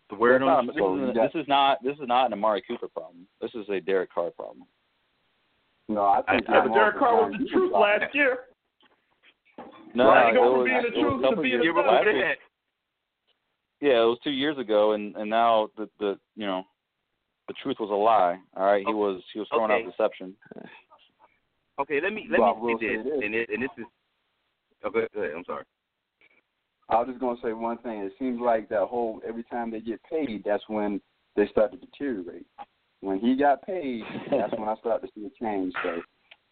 [0.09, 2.25] The word This on is the not- this, is, this is not this is not
[2.27, 3.27] an Amari Cooper problem.
[3.41, 4.65] This is a Derek Carr problem.
[5.89, 8.01] No, I think I- Yeah, but Derek Carr was the truth problem.
[8.01, 8.45] last year.
[9.93, 11.65] No, Right, he no, goes it from was, being the truth to being years the
[11.67, 11.85] Yeah, villain.
[11.85, 12.25] but last look year.
[12.25, 13.85] at that.
[13.87, 16.63] Yeah, it was two years ago, and and now the the you know
[17.47, 18.39] the truth was a lie.
[18.55, 19.85] All right, he Oh, was he was throwing okay.
[19.85, 20.35] out deception.
[21.79, 23.21] Okay, let me let Well, me will say say this, this.
[23.23, 23.85] and it, and this is.
[24.83, 25.35] Oh, go ahead, go ahead.
[25.35, 25.63] I'm sorry.
[26.89, 28.01] I was just gonna say one thing.
[28.01, 31.01] It seems like that whole every time they get paid, that's when
[31.35, 32.45] they start to deteriorate.
[33.01, 35.73] When he got paid, that's when I start to see a change.
[35.83, 36.01] So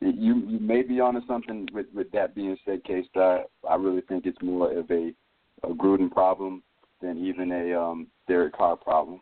[0.01, 3.05] you you may be onto something with with that being said, Case.
[3.15, 5.13] I I really think it's more of a
[5.63, 6.63] a Gruden problem
[7.01, 9.21] than even a um Derek Carr problem.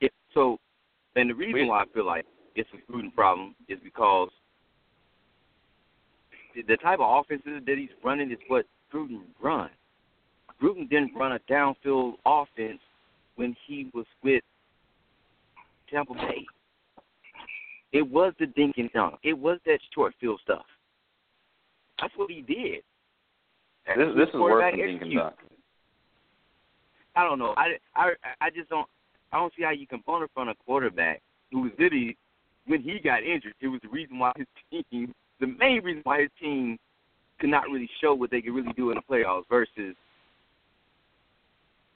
[0.00, 0.08] Yeah.
[0.34, 0.58] So,
[1.14, 4.30] and the reason why I feel like it's a Gruden problem is because
[6.54, 9.70] the- the type of offenses that he's running is what Gruden run.
[10.60, 12.80] Gruden didn't run a downfield offense
[13.34, 14.42] when he was with
[15.90, 16.46] Tampa Bay.
[17.92, 19.16] It was the dink and dunk.
[19.22, 20.64] It was that short field stuff.
[22.00, 22.82] That's what he did.
[23.86, 25.34] That's This this is worse than dink and dunk.
[27.14, 27.54] I don't know.
[27.56, 28.86] I, I, I just don't.
[29.32, 32.16] I don't see how you can bona front of a quarterback who was literally
[32.66, 33.54] when he got injured.
[33.60, 34.46] It was the reason why his
[34.90, 36.78] team, the main reason why his team
[37.40, 39.94] could not really show what they could really do in the playoffs versus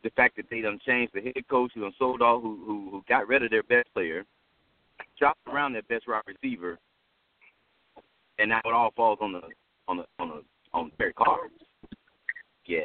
[0.03, 2.89] the fact that they done changed the head coach who done sold off, who who
[2.91, 4.25] who got rid of their best player,
[5.19, 6.79] dropped around their best wide receiver,
[8.39, 9.41] and now it all falls on the
[9.89, 10.43] on the on the
[10.73, 11.49] on Derek Carr.
[12.67, 12.81] Yeah,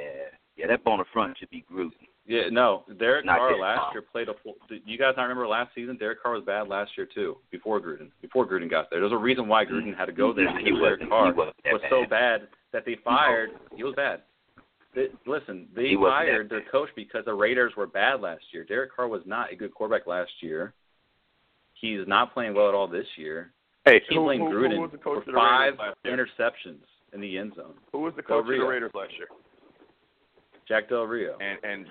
[0.58, 1.92] yeah, that bona front should be Gruden.
[2.28, 3.94] Yeah, no, Derek Not Carr Derek last Carr.
[3.94, 4.56] year played a full.
[4.86, 5.96] You guys not remember last season?
[5.96, 7.38] Derek Carr was bad last year too.
[7.52, 10.46] Before Gruden, before Gruden got there, there's a reason why Gruden had to go there.
[10.46, 12.10] Nah, he Derek Carr he was so bad.
[12.10, 13.52] bad that they fired.
[13.76, 14.22] He was bad.
[14.96, 18.44] They, listen, they He wasn't that fired their coach because the Raiders were bad last
[18.52, 18.64] year.
[18.64, 20.74] Derek Carr was not a good quarterback last year.
[21.74, 23.52] He's not playing well at all this year.
[23.84, 25.98] Hey, He who, blamed Gruden who was the coach for of the five Raiders last
[26.06, 26.26] year?
[26.74, 26.84] interceptions
[27.14, 27.74] in the end zone.
[27.92, 29.28] Who was the coach of the Raiders last year?
[30.68, 31.38] Jack Del Rio.
[31.40, 31.86] And and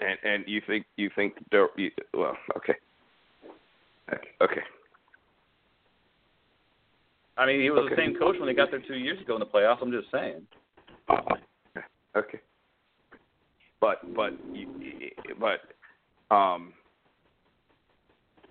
[0.00, 2.74] and and you think you think Del- you, well, okay,
[4.12, 4.60] okay, okay.
[7.36, 7.94] I mean, he was Okay.
[7.94, 9.78] the same coach when they got there two years ago in the playoffs.
[9.80, 10.42] I'm just saying.
[11.08, 11.36] Uh-uh.
[12.16, 12.40] Okay.
[13.80, 14.32] But but
[15.38, 16.72] but um,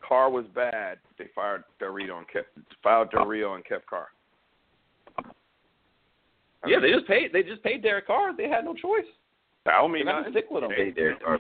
[0.08, 1.00] Carr was bad.
[1.18, 2.48] They fired Del Rio and kept
[2.82, 4.08] fired Del Rio and kept Carr.
[6.64, 7.34] I Yeah, mean, they just paid.
[7.34, 8.36] They just paid Derek Carr.
[8.36, 9.06] They had no choice.
[9.66, 11.40] I don't mean got to stick with him, Hey, Derek Carr.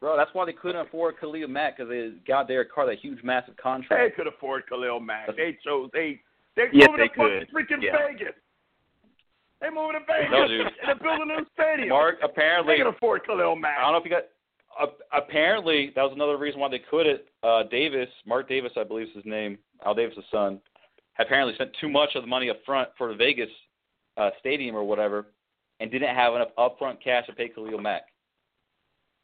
[0.00, 0.16] bro.
[0.16, 3.56] That's why they couldn't afford Khalil Mack because they got Derek Carr that huge, massive
[3.58, 4.02] contract.
[4.02, 5.28] They could afford Khalil Mack.
[5.36, 6.20] They chose they
[6.56, 7.54] they Yes, moving they to fucking could.
[7.54, 7.98] freaking Yeah.
[8.08, 8.34] Vegas.
[9.60, 10.28] They moving to Vegas.
[10.30, 10.60] No, dude.
[10.66, 11.88] And they're building a new stadium.
[11.88, 13.78] Mark, apparently, they can afford Khalil Mack.
[13.78, 14.24] I don't know if you got.
[14.78, 14.86] Uh,
[15.16, 17.22] apparently, that was another reason why they couldn't.
[17.42, 20.60] Uh, Davis, Mark Davis, I believe is his name, Al Davis' son,
[21.18, 23.48] apparently spent too much of the money up front for the Vegas
[24.18, 25.26] uh, stadium or whatever,
[25.80, 28.02] and didn't have enough upfront cash to pay Khalil Mack.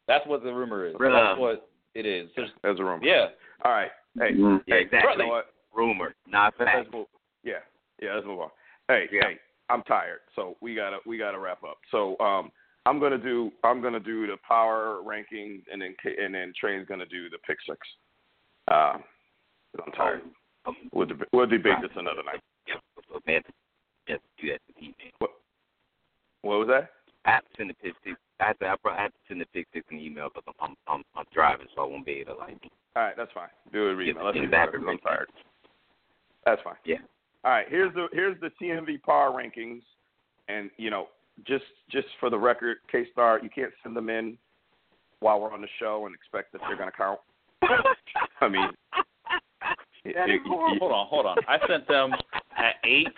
[0.09, 0.95] That's what the rumor is.
[0.95, 1.13] Bruh.
[1.13, 2.31] That's what it is.
[2.35, 3.05] There's, There's a rumor.
[3.05, 3.27] yeah.
[3.65, 3.91] All right.
[4.19, 4.63] Hey, Mhm.
[4.67, 5.13] Yeah, hey, exactly.
[5.13, 5.47] You know what?
[5.75, 6.71] Rumor, not fact.
[6.79, 7.07] Let's move.
[7.45, 7.55] Yeah,
[8.01, 8.15] yeah.
[8.15, 8.51] Let's move on.
[8.89, 9.21] Hey, Yeah.
[9.29, 9.39] hey.
[9.73, 11.79] I'm tired, so we gotta we gotta wrap up.
[11.91, 12.51] So um,
[12.85, 17.07] I'm gonna do I'm gonna do the power ranking, and then and then Trey's gonna
[17.07, 17.79] do the pick six.
[18.71, 18.99] Uh,
[19.85, 20.21] I'm tired.
[20.67, 22.41] Um, We'll deb- we'll debate this another night.
[22.69, 22.75] yeah,
[23.27, 23.41] man,
[24.07, 25.29] yeah, do that to me, man.
[26.43, 26.91] What was that?
[27.25, 28.17] I have to send the pick six.
[28.41, 30.77] I have to, I have to send the pick six an email because I'm, I'm
[30.87, 32.59] I'm I'm driving, so I won't be able to like.
[32.95, 33.49] All right, that's fine.
[33.73, 34.25] Do it, email.
[34.27, 35.31] Let's do 'cause I'm tired.
[36.45, 36.77] That's fine.
[36.85, 36.99] Yeah.
[37.45, 39.83] All right, here's the here's the TMV par rankings,
[40.49, 41.09] and you know
[41.47, 44.37] just just for the record, K Star, you can't send them in
[45.21, 47.19] while we're on the show and expect that they're going to count.
[48.41, 48.69] I mean,
[50.05, 50.79] That is horrible.
[50.81, 51.37] Hold on, hold on.
[51.49, 52.13] I sent them
[52.57, 53.09] at eight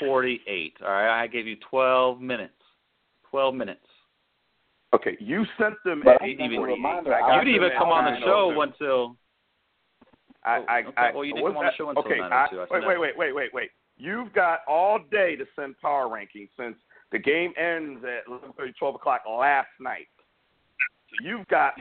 [0.00, 0.74] forty-eight.
[0.84, 2.52] All right, I gave you twelve minutes.
[3.30, 3.80] Twelve minutes.
[4.94, 6.76] Okay, you sent them But at I'm eight just a forty-eight.
[6.76, 8.24] reminder, I I got You didn't even come on the 9:02.
[8.24, 9.16] show until.
[10.46, 12.30] I, oh, I, Okay, I, well, you didn't on the show until okay, 9:02.
[12.32, 13.70] I, I wait, wait, wait, wait, wait, wait.
[13.98, 16.76] You've got all day to send power rankings since
[17.12, 20.06] the game ends at 11:30, 12 o'clock last night.
[21.10, 21.72] So you've got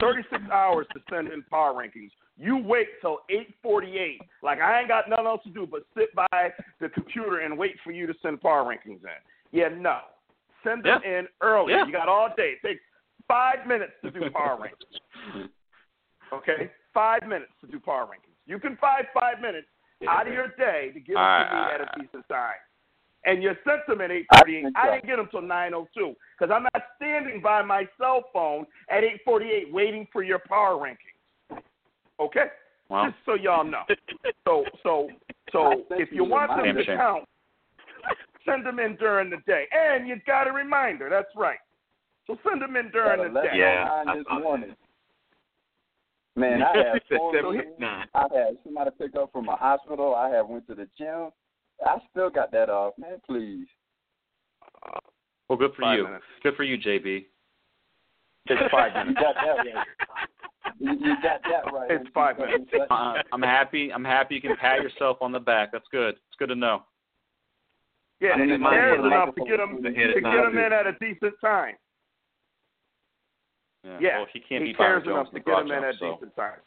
[0.00, 2.10] 36 hours to send in power rankings.
[2.38, 3.20] You wait till
[3.64, 7.56] 8:48, like I ain't got nothing else to do but sit by the computer and
[7.56, 9.20] wait for you to send power rankings in.
[9.52, 10.00] Yeah, no.
[10.64, 11.72] Send them in early.
[11.72, 11.86] Yeah.
[11.86, 12.54] You got all day.
[12.62, 12.80] It takes
[13.28, 15.48] five minutes to do power rankings.
[16.32, 18.36] Okay, five minutes to do power rankings.
[18.46, 19.68] You can find five minutes
[20.08, 22.54] out of your day to give them to me right, at all a decent time.
[23.24, 24.62] And you sent them at eight I forty eight.
[24.64, 27.86] think I didn't get them till nine oh two because I'm not standing by my
[27.98, 31.60] cell phone at eight forty eight waiting for your power rankings.
[32.20, 32.46] Okay,
[32.88, 33.82] Well, just so y'all know.
[34.44, 35.08] So so
[35.52, 36.96] so if you you the want them to Shame.
[36.96, 37.24] count,
[38.44, 41.08] send them in during the day, and you got a reminder.
[41.08, 41.58] That's right.
[42.26, 43.50] So send them in during the day.
[43.54, 44.02] Yeah.
[44.16, 44.74] this uh, uh, morning.
[46.36, 47.74] Man, I had phone Seven, meetings.
[47.78, 48.06] nine.
[48.14, 50.14] I had somebody pick up from a hospital.
[50.14, 51.30] I had went to the gym.
[51.84, 53.20] I still got that off, man.
[53.26, 53.66] Please.
[55.48, 56.04] well, good for Five you.
[56.04, 56.24] minutes.
[56.42, 57.26] Good for you, JB.
[58.46, 59.20] It's five You minutes.
[59.20, 59.86] got that right.
[60.78, 61.90] You, you got that right.
[61.90, 62.70] It's five minutes.
[62.90, 63.92] Uh, I'm happy.
[63.92, 65.70] I'm happy you can pat yourself on the back.
[65.72, 66.14] That's good.
[66.14, 66.82] It's good to know.
[68.20, 70.86] Yeah, I mean, and there's enough to get them microphone to get them in at
[70.86, 71.74] a decent time.
[73.84, 73.98] Yeah.
[74.00, 75.94] Yeah, Well, he can't he be Byron cares Jones enough to get him in at
[75.98, 76.14] so.
[76.14, 76.60] decent time.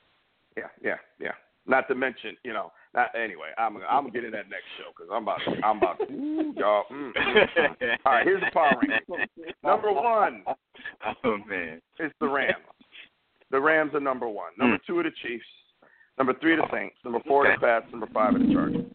[0.58, 1.32] Yeah, yeah, yeah.
[1.68, 3.50] Not to mention, you know, not anyway.
[3.58, 6.14] I'm I'm gonna get in that next show because I'm about to, I'm about to,
[6.14, 6.84] ooh, y'all.
[6.92, 7.98] Mm, mm, mm.
[8.06, 9.26] All right, here's the power ranking.
[9.64, 10.44] Number one
[11.24, 11.82] Oh man.
[12.00, 12.56] It's the Rams.
[13.52, 14.52] The Rams are number one.
[14.58, 15.46] Number two are the Chiefs.
[16.18, 16.96] Number three are the Saints.
[17.04, 17.86] Number four are the Pats.
[17.92, 18.86] Number five are the Chargers.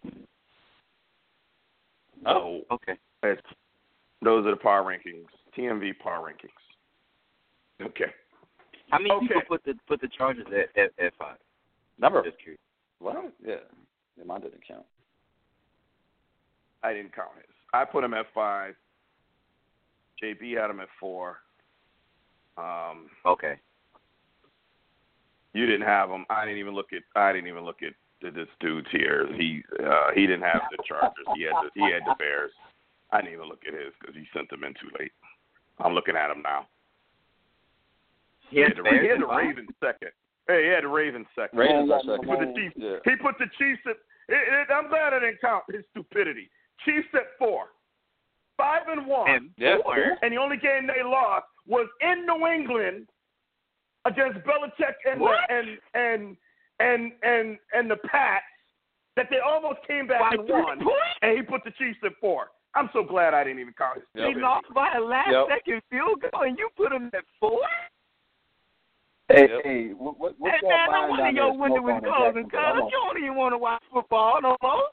[2.27, 2.95] Oh, Okay.
[4.23, 5.27] Those are the power rankings.
[5.57, 6.51] TMV power rankings.
[7.81, 8.13] Okay.
[8.91, 9.27] How many Okay.
[9.29, 11.37] people put the put the Chargers at at, at five?
[11.99, 12.23] number.
[12.23, 12.61] Just curious.
[13.01, 13.57] Well, Yeah.
[14.17, 14.25] yeah.
[14.25, 14.85] Mine didn't count.
[16.83, 17.55] I didn't count his.
[17.73, 18.75] I put him at five.
[20.23, 21.39] JB had him at four.
[22.59, 23.59] Um, Okay.
[25.55, 26.27] you didn't have him.
[26.29, 27.03] I didn't even look at.
[27.17, 27.95] I didn't even look at
[28.35, 29.27] this dude's here.
[29.35, 31.27] He uh, he didn't have the Chargers.
[31.35, 32.53] He had the, he had the Bears.
[33.13, 35.13] I didn't even look at his because he sent them in too late.
[35.79, 36.67] I'm looking at him now.
[38.51, 39.35] He He had had the, he had at the?
[39.35, 40.11] Ravens second.
[40.49, 41.59] Hey, he had the Ravens second.
[41.59, 42.29] Ravens are Yeah, second.
[42.29, 42.75] He put the Chiefs.
[42.77, 42.97] Yeah.
[43.05, 43.97] He put the Chiefs at.
[44.29, 46.51] It, it, I'm glad I didn't count his stupidity.
[46.85, 47.67] Chiefs at four,
[48.57, 49.31] five and one.
[49.31, 49.79] And Yeah.
[49.83, 49.97] four?
[50.23, 53.09] and the only game they lost was in New England
[54.05, 55.39] against Belichick and What?
[55.49, 56.37] the, and and
[56.81, 58.45] and and and the Pats
[59.17, 61.19] that they almost came back By and three won, points?
[61.23, 62.49] and he put the Chiefs at four.
[62.75, 64.05] I'm so glad I didn't even count his.
[64.15, 64.35] Yep.
[64.35, 65.47] They lost by a last Yep.
[65.51, 67.61] second field goal, and you put them at four.
[69.31, 69.61] Hey, Yep.
[69.65, 72.03] hey, what, what, what's Hey your man, no mind wonder down your there window was
[72.03, 72.61] closing, cuz
[72.91, 74.91] you don't even want to watch football no more.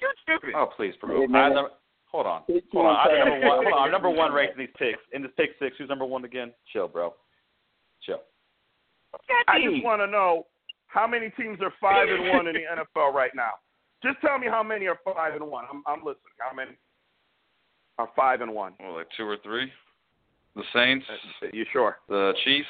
[0.00, 0.54] You tripping?
[0.54, 1.26] Oh, please, bro.
[1.26, 1.70] Hey, I never,
[2.06, 2.42] hold on.
[2.72, 2.96] Hold on.
[2.96, 3.64] I'm number one.
[3.64, 3.86] Hold on.
[3.86, 5.00] I'm number one ranked in these picks.
[5.12, 6.52] In this pick six, who's number one again?
[6.72, 7.14] Chill, bro.
[8.02, 8.22] Chill.
[9.48, 10.46] I just want to know
[10.86, 12.60] how many teams are five and one in the
[12.96, 13.52] NFL right now.
[14.04, 15.64] Just tell me how many are five and one.
[15.72, 16.38] I'm I'm listening.
[16.38, 16.72] How many
[17.98, 18.74] are five and one?
[18.78, 19.72] Well, like two or three.
[20.54, 21.06] The Saints,
[21.42, 21.98] Uh, You sure?
[22.08, 22.68] the Chiefs.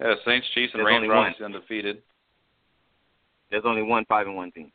[0.00, 2.02] Yeah, Saints, Chiefs, and There's Rams only are undefeated.
[3.50, 4.70] There's only one five and one team.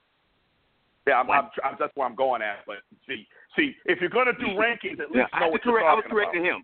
[1.08, 2.66] Yeah, I'm, I'm, I'm, that's where I'm going at.
[2.66, 5.74] But see, see, if you're gonna do rankings, at least I, know was what you're
[5.74, 6.58] correct, I was talking correcting about.
[6.58, 6.64] him.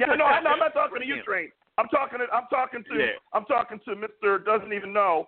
[0.00, 1.50] Yeah, no, I, no, I'm not talking to you, Train.
[1.78, 3.06] I'm talking to I'm talking to Yeah.
[3.32, 5.26] I'm talking to Mister doesn't even know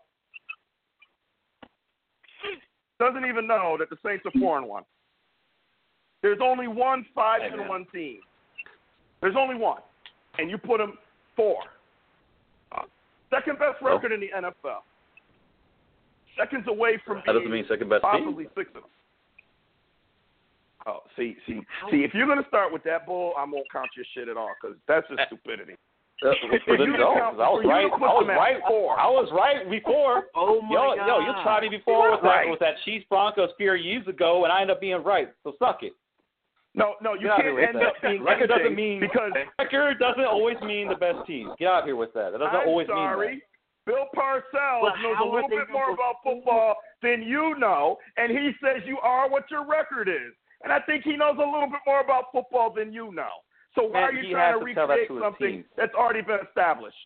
[2.99, 4.83] doesn't even know that the Saints are four and one.
[6.23, 8.21] There's only one five Hey, and one team.
[9.21, 9.81] There's only one,
[10.39, 10.99] and you put them
[11.37, 11.59] four.
[13.31, 14.83] Second best Well- record in the NFL.
[16.37, 18.11] Seconds away from That doesn't mean second best team.
[18.11, 18.91] possibly six of them.
[20.87, 21.61] Oh, see, see,
[21.91, 22.05] see.
[22.05, 24.77] If you're gonna start with that bull, I won't count your shit at all because
[24.87, 25.75] that's just stupidity.
[26.23, 26.33] Uh,
[26.65, 27.85] For then you to count- I was for to right.
[27.85, 28.63] I was right.
[28.67, 28.99] four.
[28.99, 30.29] I was right before.
[30.35, 31.07] Oh my Yo, god.
[31.07, 32.45] yo, you tried me before with Right.
[32.47, 35.29] that with that Chiefs Broncos few years ago, and I ended up being right.
[35.45, 35.93] So suck it.
[36.79, 37.87] No, no, you Get can't end that.
[37.91, 41.51] up being Record doesn't anything mean because record doesn't always mean the best team.
[41.59, 42.31] Get out of here with that.
[42.33, 43.29] That doesn't I'm always sorry.
[43.29, 43.41] mean
[43.85, 48.53] Bill Parcells But knows a little bit more about football than you know, and he
[48.63, 50.33] says you are what your record is.
[50.63, 53.43] and I think he knows a little bit more about football than you know.
[53.75, 55.65] So why Man, are you trying to to tell that recreate to something team.
[55.77, 56.97] that's already been established?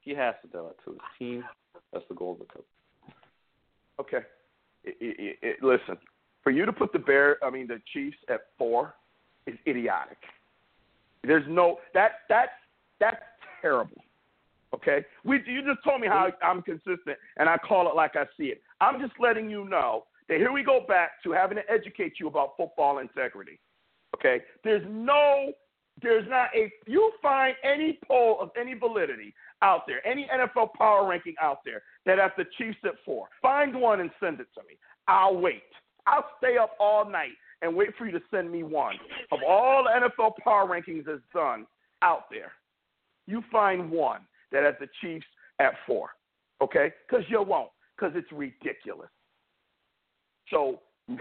[0.00, 1.44] He has to tell that to his team.
[1.92, 2.64] That's the goal of the coach.
[4.00, 4.24] Okay.
[4.84, 5.98] It, it, it, listen,
[6.42, 8.94] for you to put the Bear, I mean the Chiefs at four,
[9.46, 10.18] is idiotic.
[11.22, 12.50] There's no that that's
[12.98, 13.22] that's
[13.60, 14.02] terrible.
[14.74, 18.24] Okay, we you just told me how I'm consistent and I call it like I
[18.36, 18.62] see it.
[18.80, 22.28] I'm just letting you know that here we go back to having to educate you
[22.28, 23.58] about football integrity.
[24.14, 25.52] Okay, there's no,
[26.02, 26.72] there's not a.
[26.86, 31.82] You find any poll of any validity out there, any NFL power ranking out there
[32.06, 33.28] that has the Chiefs at four.
[33.42, 34.78] Find one and send it to me.
[35.08, 35.62] I'll wait.
[36.06, 37.32] I'll stay up all night
[37.62, 38.96] and wait for you to send me one
[39.32, 41.66] of all the NFL power rankings that's done
[42.02, 42.52] out there.
[43.26, 44.20] You find one
[44.52, 45.26] that has the Chiefs
[45.58, 46.10] at four,
[46.62, 46.92] okay?
[47.08, 49.10] Because you won't, because it's ridiculous.
[50.50, 51.16] So You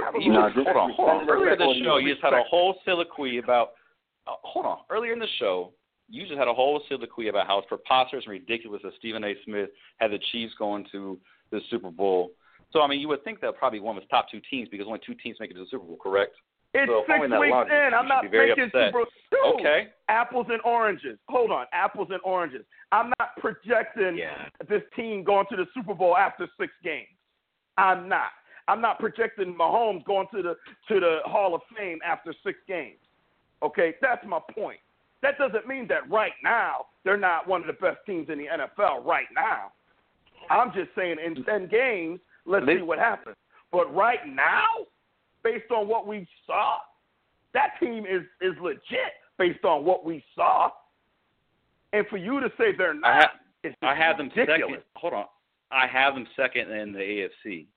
[0.54, 1.30] just hold on, hold on.
[1.30, 3.72] Earlier in the show, you just had a whole soliloquy about.
[4.28, 4.80] Uh, hold on.
[4.90, 5.74] Earlier in the show,
[6.10, 9.34] you just had a whole soliloquy about how it's preposterous and ridiculous that Stephen A.
[9.46, 11.18] Smith had the Chiefs going to
[11.52, 12.32] the Super Bowl.
[12.72, 14.86] So I mean, you would think that probably one of his top two teams because
[14.88, 16.36] only two teams make it to the Super Bowl, correct?
[16.74, 17.94] It's So six weeks logic, in.
[17.96, 18.94] I'm not be very thinking upset.
[18.94, 19.88] Super Dude, Okay.
[20.08, 21.18] apples and oranges.
[21.28, 22.64] Hold on, apples and oranges.
[22.92, 24.50] I'm not projecting Yeah.
[24.68, 27.08] this team going to the Super Bowl after six games.
[27.78, 28.32] I'm not.
[28.68, 30.56] I'm not projecting Mahomes going to the
[30.90, 33.00] to the Hall of Fame after six games.
[33.64, 34.80] Okay, that's my point.
[35.22, 38.46] That doesn't mean that right now they're not one of the best teams in the
[38.46, 39.72] NFL right now.
[40.52, 43.36] I'm just saying in ten games, let's They- see what happens.
[43.72, 44.68] But right now,
[45.44, 46.80] based on what we saw,
[47.54, 50.72] that team is is legit based on what we saw.
[51.94, 54.62] And for you to say they're I not, ha- it's I have them ridiculous.
[54.62, 54.84] second.
[54.96, 55.26] Hold on.
[55.72, 57.68] I have them second in the AFC.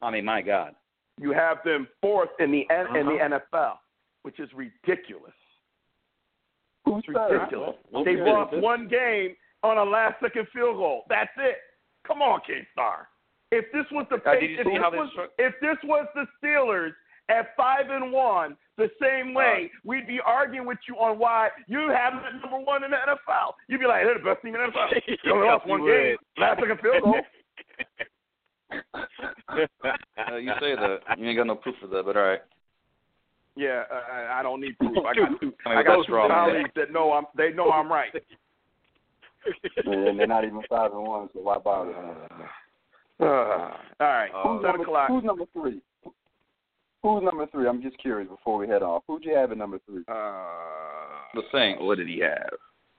[0.00, 0.74] I mean, my God.
[1.18, 3.38] You have them fourth in the N in the Uh-huh.
[3.38, 3.78] NFL,
[4.22, 5.34] which is ridiculous.
[6.84, 7.76] Who's It's ridiculous.
[7.90, 11.04] We'll they lost one game on a last second field goal.
[11.08, 11.58] That's it.
[12.04, 13.08] Come on, K Star.
[13.52, 16.92] If this was the Uh, if, this was, struck- if this was the Steelers
[17.28, 21.88] at five and one, the same way, we'd be arguing with you on why you
[21.90, 23.52] have them number one in the NFL.
[23.68, 24.88] You'd be like, they're the best team in the NFL.
[25.24, 25.90] They only lost You one would.
[25.92, 27.20] game, last second field goal.
[28.72, 31.00] Uh, you say that.
[31.18, 32.40] You ain't got no proof of that, but all right.
[33.54, 34.96] Yeah, uh, I I don't need proof.
[35.06, 35.52] I got two.
[35.66, 36.48] I mean, I got that's two wrong, man.
[36.48, 37.26] colleagues that know I'm.
[37.36, 38.10] They know I'm right.
[39.84, 41.92] And they're not even five and one, so why bother?
[43.22, 45.08] Uh, all right, Who's ten number, o'clock.
[45.08, 45.80] who's number three?
[47.02, 47.66] Who's number three?
[47.68, 49.02] I'm just curious before we head off.
[49.06, 50.02] Who'd you have at number three?
[50.08, 50.44] Uh,
[51.34, 51.80] The Saints.
[51.82, 52.50] what did he have?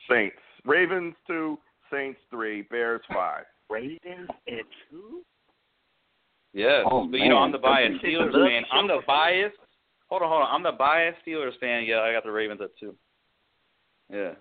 [0.10, 1.58] Saints, Ravens two,
[1.92, 3.46] Saints three, Bears five.
[3.70, 5.22] Ravens at two?
[6.54, 7.38] Yes, Oh, but you know.
[7.38, 8.64] I'm the biased That's- Steelers fan.
[8.72, 9.58] I'm the biased.
[10.10, 10.50] Hold on, hold on.
[10.54, 11.86] I'm the biased Steelers fan.
[11.86, 12.96] Yeah, I got the Ravens at two.
[14.12, 14.34] Yeah,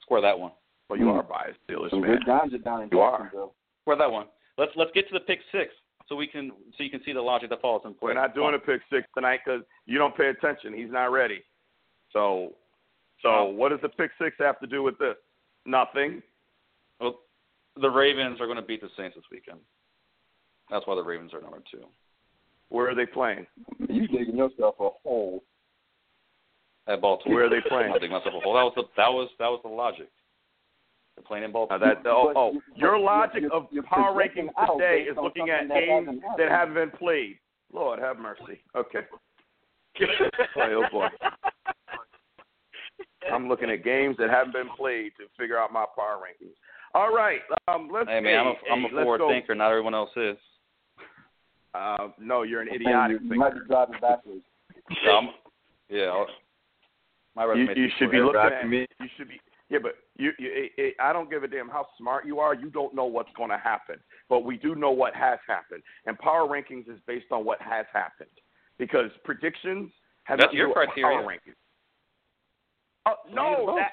[0.00, 0.52] square that one.
[0.88, 1.18] Well, you Hmm.
[1.18, 2.12] are biased, Steelers Some fan.
[2.16, 3.18] good ganja down in You are.
[3.24, 3.54] Jacksonville.
[3.82, 4.26] Square that one.
[4.58, 5.72] Let's let's get to the pick six
[6.08, 8.00] so we can so you can see the logic that falls in place.
[8.02, 10.74] We're not doing a pick six tonight because you don't pay attention.
[10.74, 11.42] He's not ready.
[12.12, 12.54] So,
[13.22, 13.44] so Oh.
[13.44, 15.14] what does the pick six have to do with this?
[15.64, 16.22] Nothing.
[17.00, 17.20] Well,
[17.80, 19.58] the Ravens are going to beat the Saints this weekend.
[20.70, 21.84] That's why the Ravens are number two
[22.70, 23.46] Where are they playing?
[23.88, 25.42] You digging yourself a hole.
[26.86, 27.36] at Baltimore.
[27.36, 27.92] Where are they playing?
[27.94, 28.54] I think myself a hole.
[28.54, 30.08] That was the that was that was the logic.
[31.18, 35.06] They're playing in Now that oh, But oh your logic of power projecting rankings today
[35.10, 37.38] is looking at that games hasn't that haven't been played.
[37.72, 38.62] Lord have mercy.
[38.76, 39.00] Okay.
[40.54, 41.08] Boy, oh boy.
[43.32, 46.54] I'm looking at games that haven't been played to figure out my power rankings.
[46.94, 48.08] All right, um, let's.
[48.08, 49.54] hey man, I'm a, hey, I'm a hey, let's forward thinker.
[49.56, 50.36] Not everyone else is.
[51.74, 54.42] Uh, no, you're an You, idiotic you might be driving backwards.
[55.04, 55.28] So I'm,
[55.90, 56.26] yeah, I'll,
[57.36, 57.68] my You, resume.
[57.76, 58.34] you speaks should be itself.
[58.34, 58.68] looking at.
[58.68, 58.86] me.
[59.00, 59.40] You should be.
[59.70, 62.54] Yeah, but you, you it, it, I don't give a damn how smart you are.
[62.54, 63.96] You don't know what's going to happen,
[64.28, 65.82] but we do know what has happened.
[66.06, 68.30] And power rankings is based on what has happened,
[68.78, 69.90] because predictions
[70.24, 71.18] have That's your criteria.
[71.18, 71.54] Power rankings.
[73.04, 73.92] Uh, no, that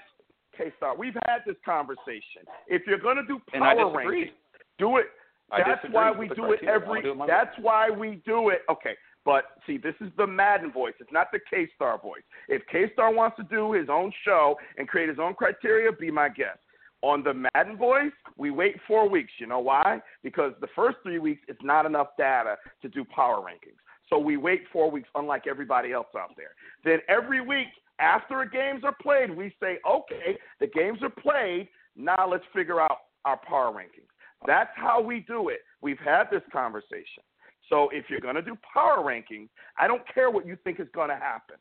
[0.58, 0.96] K Star.
[0.96, 2.48] We've had this conversation.
[2.68, 4.32] If you're going to do power rankings,
[4.80, 5.08] do it.
[5.52, 6.76] That's why we do it criteria.
[6.76, 7.02] Every.
[7.02, 7.32] do it my way.
[7.32, 8.62] That's why we do it.
[8.70, 8.96] Okay,
[9.26, 10.94] but see, this is the Madden voice.
[11.00, 12.22] It's not the K Star voice.
[12.48, 16.12] If K Star wants to do his own show and create his own criteria, be
[16.12, 16.60] my guest.
[17.02, 19.32] On the Madden voice, we wait four weeks.
[19.40, 20.00] You know why?
[20.24, 23.78] Because the first three weeks it's not enough data to do power rankings.
[24.10, 26.52] So we wait four weeks, unlike everybody else out there.
[26.84, 27.68] Then every week
[28.00, 31.68] after games are played, we say, okay, the games are played.
[31.96, 34.10] Now let's figure out our power rankings.
[34.46, 35.60] That's how we do it.
[35.82, 37.24] We've had this conversation.
[37.70, 40.88] So if you're going to do power rankings, I don't care what you think is
[40.94, 41.56] going to happen.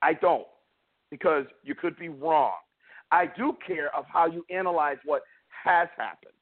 [0.00, 0.46] I don't,
[1.10, 2.54] because you could be wrong.
[3.10, 5.22] I do care of how you analyze what
[5.64, 6.32] has happened.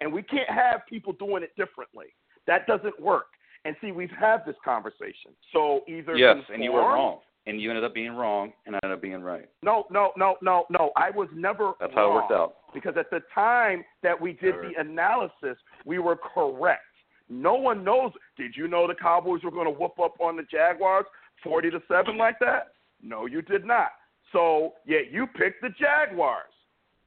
[0.00, 2.06] And we can't have people doing it differently.
[2.46, 3.26] That doesn't work.
[3.64, 5.32] And see, we've had this conversation.
[5.52, 8.74] So either Yes, conform, and you were wrong, and you ended up being wrong, and
[8.74, 9.48] I ended up being right.
[9.62, 10.92] No, no, no, no, no.
[10.96, 12.56] I was never That's how it worked out.
[12.72, 16.82] Because at the time that we did the analysis, we were correct.
[17.30, 18.12] No one knows.
[18.36, 21.06] Did you know the Cowboys were going to whoop up on the Jaguars
[21.42, 22.72] forty to seven like that?
[23.02, 23.92] No, you did not.
[24.32, 26.52] So yeah, you picked the Jaguars.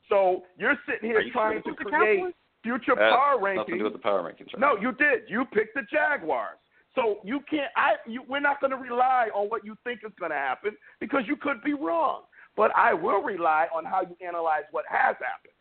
[0.10, 3.74] So you're sitting here you trying to it was the create future has power nothing
[3.74, 4.54] to do with the power rankings.
[4.54, 4.60] Right?
[4.60, 5.24] No, you did.
[5.28, 6.58] You picked the Jaguars.
[6.96, 7.72] So you can't.
[7.76, 7.96] I.
[8.08, 11.24] You, we're not going to rely on what you think is going to happen because
[11.28, 12.22] you could be wrong.
[12.56, 15.54] But I will rely on how you analyze what has happened.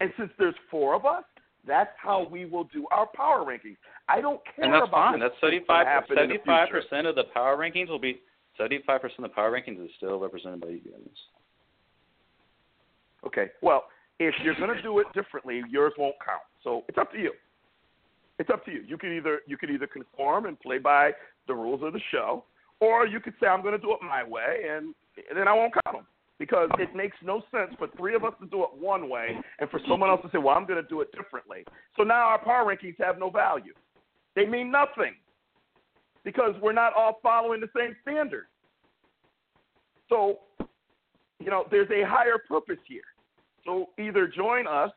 [0.00, 1.24] And since there's four of us,
[1.68, 3.76] that's how we will do our power rankings.
[4.08, 5.20] I don't care and that's about fine.
[5.20, 6.82] That's you think is gonna 75 happen in the future.
[6.82, 8.20] percent of the power rankings will be
[8.56, 11.18] 75 percent of the power rankings is still represented by you guys.
[13.26, 13.48] Okay.
[13.62, 13.84] Well,
[14.18, 16.42] if you're going to do it differently, yours won't count.
[16.64, 17.32] So it's up to you.
[18.38, 18.82] It's up to you.
[18.86, 21.12] You can either you can either conform and play by
[21.46, 22.44] the rules of the show,
[22.80, 24.94] or you could say I'm going to do it my way, and,
[25.28, 26.06] and then I won't count them
[26.38, 29.68] because it makes no sense for three of us to do it one way and
[29.70, 31.64] for someone else to say, well, I'm going to do it differently.
[31.96, 33.72] So now our power rankings have no value.
[34.36, 35.14] They mean nothing
[36.24, 38.46] because we're not all following the same standard.
[40.08, 40.38] So,
[41.40, 43.02] you know, there's a higher purpose here.
[43.64, 44.90] So either join us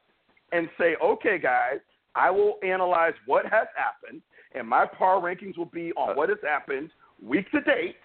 [0.52, 1.80] and say, okay, guys,
[2.16, 4.22] I will analyze what has happened,
[4.54, 6.14] and my power rankings will be on uh.
[6.14, 6.90] what has happened
[7.24, 7.96] week to date,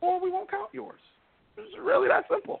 [0.00, 1.00] or we won't count yours.
[1.56, 2.60] It's really that simple.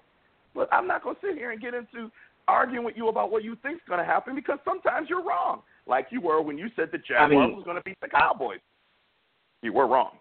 [0.54, 2.10] But I'm not going to sit here and get into
[2.48, 5.62] arguing with you about what you think is going to happen because sometimes you're wrong,
[5.86, 8.60] like you were when you said the Jaguars mean, was going to beat the Cowboys.
[9.62, 10.18] You were wrong.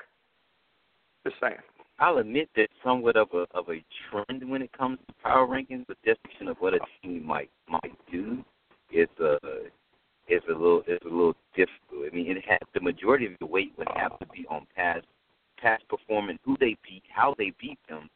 [1.25, 1.57] Just saying.
[1.99, 5.85] I'll admit that somewhat of a of a trend when it comes to power rankings,
[5.87, 8.43] but definition of what a team might might do
[8.91, 9.37] is a uh,
[10.27, 12.11] is a little is a little difficult.
[12.11, 15.05] I mean, it has the majority of the weight would have to be on past
[15.61, 18.09] past performance, who they beat, how they beat them,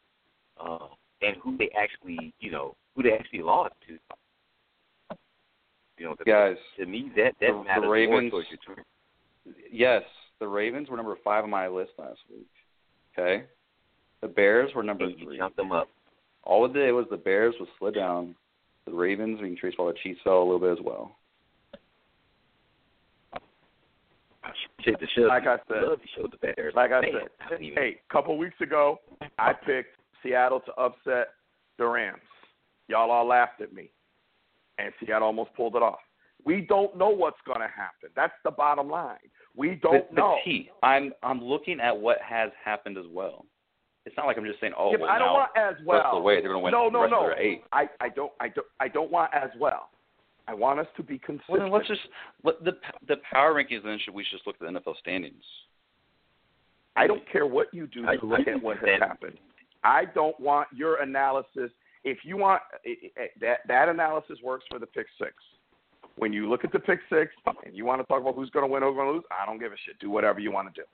[0.59, 0.87] uh,
[1.21, 3.97] and who they actually you know who they actually lost to.
[5.97, 8.59] You know, the, Guys, to me that that the- the matters Ravens- more towards your
[8.65, 8.85] trend.
[9.71, 10.03] Yes,
[10.39, 12.47] the Ravens were number five on my list last week.
[13.17, 13.45] Okay,
[14.21, 15.37] the Bears were number And you three.
[15.37, 15.87] jump them up.
[16.43, 18.35] All it did was the Bears would slid down.
[18.85, 21.15] The Ravens, we can trace all the Chiefs fell a little bit as well.
[24.83, 25.23] Shit, the show.
[25.23, 26.73] Like I said- love to show the Bears.
[26.75, 27.29] Like I Man, said,
[27.59, 28.99] I even- hey, a couple weeks ago,
[29.39, 31.30] I picked Seattle to upset
[31.78, 32.19] the Rams.
[32.88, 33.89] Y'all all laughed at me,
[34.78, 35.99] and Seattle almost pulled it off.
[36.45, 38.09] We don't know what's going to happen.
[38.15, 39.17] That's the bottom line.
[39.55, 40.38] We don't but, know.
[40.43, 43.45] But T, I'm I'm looking at what has happened as well.
[44.05, 46.11] It's not like I'm just saying, oh, Yeah, well, I don't now want as well.
[46.13, 47.32] the way they're going to win no, no, rest no.
[47.39, 47.63] eight.
[47.71, 49.89] I, I don't, I don't, I don't want as well.
[50.47, 51.49] I want us to be consistent.
[51.49, 52.01] Well, then let's just
[52.43, 52.73] let the
[53.07, 53.84] the power rankings.
[53.84, 55.43] Then should we should just look at the NFL standings?
[56.95, 59.38] I don't care what you do I- look I at what has happened.
[59.86, 61.69] I don't want your analysis.
[62.03, 62.61] If you want
[63.39, 65.33] that, that analysis works for the pick six.
[66.17, 67.31] When you look at the pick six
[67.65, 69.23] and you want to talk about who's going to win, or who's going to lose,
[69.29, 69.99] I don't give a shit.
[69.99, 70.86] Do whatever you want to do.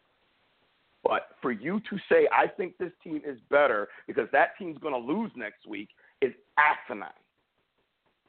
[1.03, 4.93] But for you to say I think this team is better because that team's going
[4.93, 5.89] to lose next week
[6.21, 7.09] is asinine.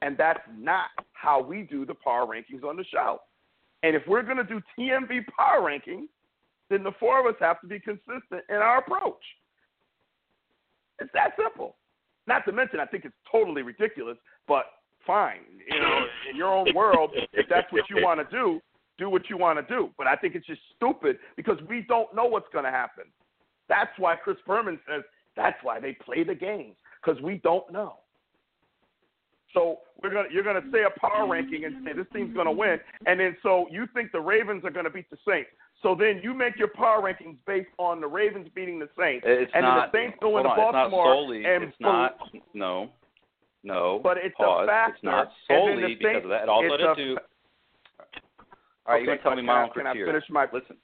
[0.01, 3.21] And that's not how we do the power rankings on the show.
[3.83, 6.09] And if we're going to do TMV power rankings,
[6.71, 9.23] then the four of us have to be consistent in our approach.
[10.99, 11.77] It's that simple.
[12.27, 14.17] Not to mention, I think it's totally ridiculous,
[14.47, 14.67] but
[15.07, 15.41] fine.
[15.69, 18.61] You know, in your own world, if that's what you want to do,
[18.99, 19.91] do what you want to do.
[19.99, 23.05] But I think it's just stupid because we don't know what's going to happen.
[23.69, 25.03] That's why Chris Berman says
[25.37, 27.97] that's why they play the games because we don't know.
[29.55, 32.79] So we're gonna you're gonna say a power ranking and say this team's gonna win,
[33.07, 35.51] and then so you think the Ravens are gonna beat the Saints.
[35.83, 39.51] So then you make your power rankings based on the Ravens beating the Saints, It's
[39.55, 39.91] and not.
[39.93, 41.45] then the Saints go hold into on, it's not Baltimore solely.
[41.45, 42.17] and it's not.
[42.55, 42.89] No.
[43.65, 44.01] No.
[44.03, 44.69] But it's a pause.
[44.69, 46.43] factor, It's not solely the because of that.
[46.45, 47.15] It also a too.
[47.17, 47.23] fa-
[48.87, 50.77] All right, you're gonna tell me my own can I finish my- Listen.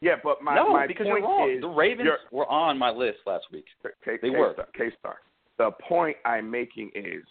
[0.00, 1.50] Yeah, but my no, my because point you're wrong.
[1.50, 3.66] is the Ravens were on my list last week.
[4.04, 4.54] K, They K were.
[4.74, 5.18] K Star.
[5.58, 7.22] The point I'm making is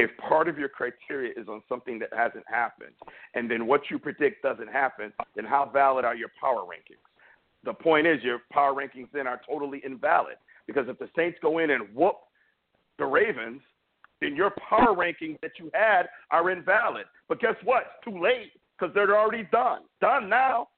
[0.00, 2.92] if part of your criteria is on something that hasn't happened,
[3.34, 7.04] and then what you predict doesn't happen, then how valid are your power rankings?
[7.64, 10.36] The point is your power rankings then are totally invalid
[10.66, 12.16] because if the Saints go in and whoop
[12.98, 13.60] the Ravens,
[14.20, 17.04] then your power rankings that you had are invalid.
[17.28, 17.82] But guess what?
[17.82, 19.82] It's too late because they're already done.
[20.00, 20.68] Done now.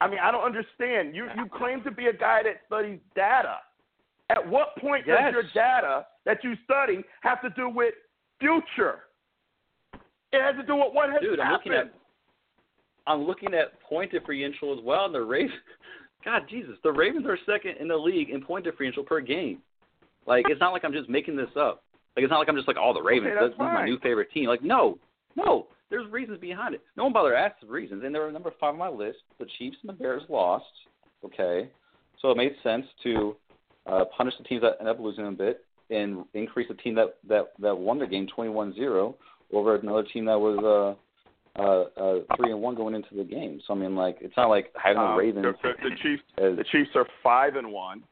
[0.00, 1.14] I mean, I don't understand.
[1.14, 3.58] You you claim to be a guy that studies data.
[4.32, 5.18] At what point Yes.
[5.18, 7.94] does your data that you study have to do with
[8.40, 9.04] future?
[10.32, 11.74] It has to do with what has Dude, I'm happened.
[11.74, 11.94] looking at
[13.06, 15.58] I'm looking at point differential as well, and the Ravens.
[16.24, 19.60] God, Jesus, the Ravens are second in the league in point differential per game.
[20.24, 21.82] Like, it's not like I'm just making this up.
[22.16, 23.98] Like, it's not like I'm just like, oh, the Ravens, Okay, this that's my new
[23.98, 24.46] favorite team.
[24.46, 24.98] Like, no,
[25.34, 26.80] no, there's reasons behind it.
[26.96, 29.18] No one bothered to ask the reasons, and they were number five on my list.
[29.40, 30.64] The Chiefs and the Bears lost.
[31.24, 31.68] Okay,
[32.20, 33.34] so it made sense to
[33.86, 37.16] uh, punish the teams that end up losing a bit and increase the team that
[37.28, 39.14] that that won the game 21-0
[39.52, 40.98] over another team that was uh
[41.54, 43.60] uh, uh, three and one going into the game.
[43.66, 45.44] So I mean, like, it's not like having the Um, Ravens.
[45.62, 46.22] the, the, the Chiefs.
[46.38, 48.02] as, The Chiefs are five and one.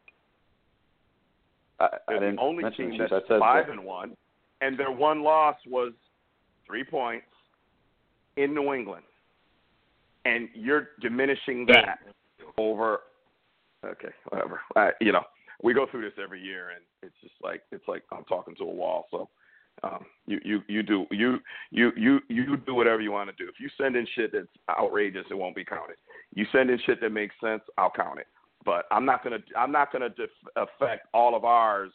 [1.79, 3.25] I, I They're the only team the that's Chiefs.
[3.25, 4.14] I said five that- and one,
[4.61, 5.93] and their one loss was
[6.66, 7.25] three points
[8.37, 9.05] in New England,
[10.27, 12.01] and you're diminishing that
[12.59, 13.01] over.
[13.87, 14.61] Okay, whatever.
[14.77, 15.23] Uh, you know,
[15.63, 18.65] we go through this every year, and it's just like it's like I'm talking to
[18.65, 19.07] a wall.
[19.11, 19.29] So.
[19.83, 21.39] Um, you, you you do you
[21.71, 23.49] you you you do whatever you want to do.
[23.49, 25.97] If you send in shit that's outrageous, it won't be counted.
[26.35, 28.27] You send in shit that makes sense, I'll count it.
[28.65, 31.93] But I'm not gonna I'm not gonna def- affect all of ours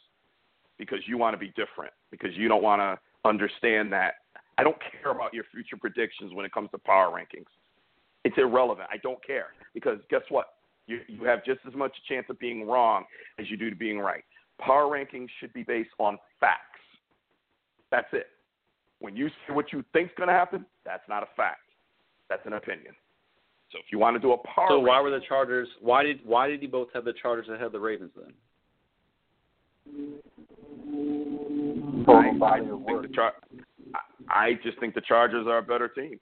[0.78, 2.98] because you want to be different because you don't want to
[3.28, 4.14] understand that.
[4.58, 7.46] I don't care about your future predictions when it comes to power rankings.
[8.24, 8.88] It's irrelevant.
[8.90, 10.46] I don't care because guess what?
[10.86, 13.04] You you have just as much chance of being wrong
[13.38, 14.24] as you do to being right.
[14.60, 16.60] Power rankings should be based on facts.
[17.90, 18.28] That's it.
[19.00, 21.60] When you say what you think's going to happen, that's not a fact.
[22.30, 22.94] That's an opinion.
[23.72, 25.68] So if you want to do a power So why ranking- were the Chargers?
[25.80, 28.32] Why did why did you both have the Chargers ahead of the Ravens then?
[32.08, 32.12] I,
[32.44, 33.02] I of think work.
[33.02, 33.34] the Char-
[34.28, 36.18] I, I just think the Chargers are a better team.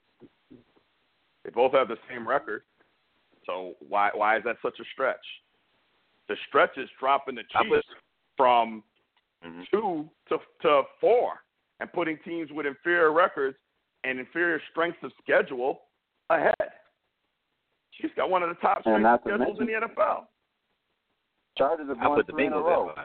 [1.43, 2.63] They both have the same record.
[3.45, 5.25] So why why is that such a stretch?
[6.27, 7.87] The stretch is dropping the I Chiefs
[8.37, 8.83] from
[9.43, 9.69] Mhm.
[9.69, 11.43] two to to four
[11.79, 13.57] and putting teams with inferior records
[14.03, 15.83] and inferior strengths of schedule
[16.29, 16.73] ahead.
[17.93, 20.27] Chiefs got one of the top And strength not to schedules in the NFL.
[21.57, 22.95] Chargers are I put the three in a Bengals row.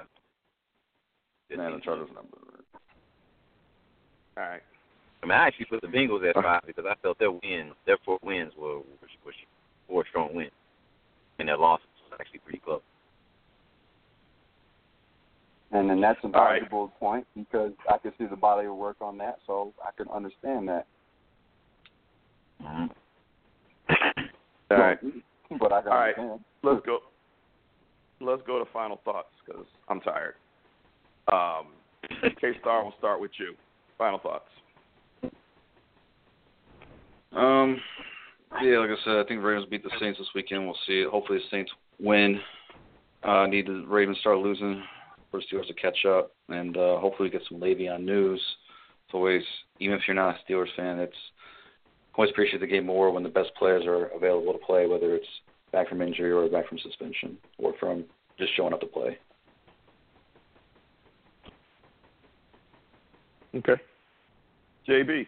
[1.50, 2.38] Man, the Chargers number.
[4.36, 4.62] All right.
[5.22, 7.98] I mean, I actually put the Bengals at five because I felt their wins, their
[8.04, 9.32] four wins were were, were
[9.90, 10.52] four strong wins,
[11.38, 11.80] and their loss
[12.10, 12.80] was actually pretty close.
[15.72, 16.60] And then that's a All right.
[16.60, 20.10] valuable point because I could see the body of work on that, so I can
[20.12, 20.86] understand that.
[22.62, 22.86] Mm-hmm.
[24.70, 24.98] All right.
[25.58, 26.18] But I can All right.
[26.18, 26.44] understand.
[26.62, 26.98] Let's go.
[28.20, 30.34] Let's go to final thoughts because I'm tired.
[31.32, 31.68] Um,
[32.40, 33.54] K Star, we'll start with you.
[33.96, 34.44] Final thoughts.
[37.32, 37.80] Um,
[38.62, 40.64] yeah, like I said, I think Ravens beat the Saints this weekend.
[40.64, 41.04] We'll see.
[41.10, 42.40] Hopefully, the Saints win.
[43.22, 44.82] Uh, need the Ravens start losing
[45.30, 48.40] for the Steelers to catch up, and uh, hopefully we get some Le'Veon news.
[49.06, 49.42] It's always,
[49.78, 51.12] even if you're not a Steelers fan, it's
[52.14, 55.26] always appreciate the game more when the best players are available to play, whether it's
[55.72, 58.04] back from injury or back from suspension or from
[58.38, 59.18] just showing up to play.
[63.54, 63.74] Okay.
[64.88, 65.26] JB,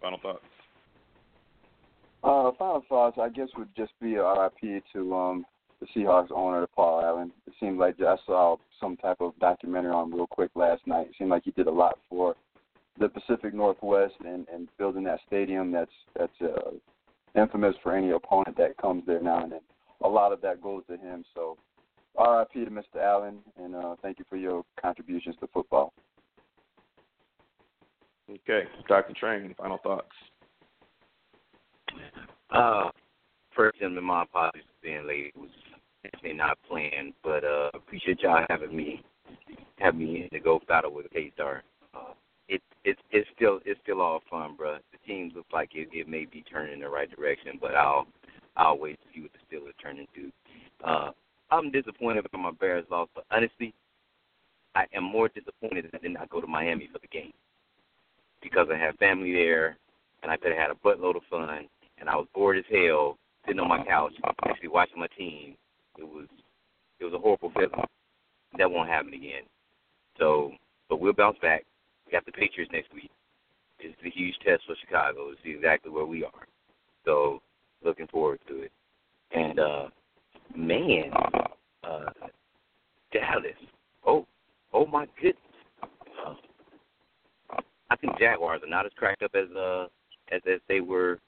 [0.00, 0.40] final thoughts.
[2.26, 5.46] Uh, final thoughts, I guess, would just be a RIP to um,
[5.78, 7.30] the Seahawks owner, Paul Allen.
[7.46, 11.06] It seemed like I saw some type of documentary on real quick last night.
[11.06, 12.34] It seemed like he did a lot for
[12.98, 16.70] the Pacific Northwest and, and building that stadium that's that's uh,
[17.40, 19.60] infamous for any opponent that comes there now and then.
[20.02, 21.24] A lot of that goes to him.
[21.32, 21.56] So,
[22.18, 23.00] RIP to Mr.
[23.00, 25.92] Allen, and uh, thank you for your contributions to football.
[28.28, 28.64] Okay.
[28.88, 29.14] Dr.
[29.14, 30.10] Train, final thoughts.
[32.50, 32.90] Uh,
[33.54, 35.32] first, gentlemen, my apologies for being late.
[35.34, 35.50] It was
[36.02, 39.02] definitely not planned, but uh, appreciate y'all having me,
[39.78, 41.62] having me in to go battle with K Star.
[41.94, 42.12] Uh,
[42.48, 44.78] it it's it's still it's still all fun, bro.
[44.92, 48.06] The team looks like it, it may be turning in the right direction, but I'll
[48.56, 50.30] I'll wait to see what the Steelers turn into.
[50.84, 51.10] Uh,
[51.50, 53.74] I'm disappointed because my Bears lost, but honestly,
[54.74, 57.32] I am more disappointed that I did not go to Miami for the game
[58.42, 59.76] because I have family there,
[60.22, 61.66] and I could have had a buttload of fun,
[61.98, 64.12] and I was bored as hell sitting on my couch
[64.48, 65.54] actually watching my team.
[65.98, 66.26] It was
[67.00, 67.70] it was a horrible feeling.
[68.58, 69.42] That won't happen again.
[70.18, 70.52] So,
[70.88, 71.64] but we'll bounce back.
[72.06, 73.10] We got the Patriots next week.
[73.78, 76.46] It's a huge test for Chicago to see exactly where we are.
[77.04, 77.42] So,
[77.84, 78.72] looking forward to it.
[79.32, 79.88] And uh
[80.56, 81.10] man,
[81.84, 82.10] uh
[83.12, 83.52] Dallas.
[84.06, 84.26] Oh,
[84.72, 85.36] oh my goodness.
[86.26, 86.34] Uh,
[87.90, 89.86] I think Jaguars are not as cracked up as uh
[90.32, 91.18] as as they were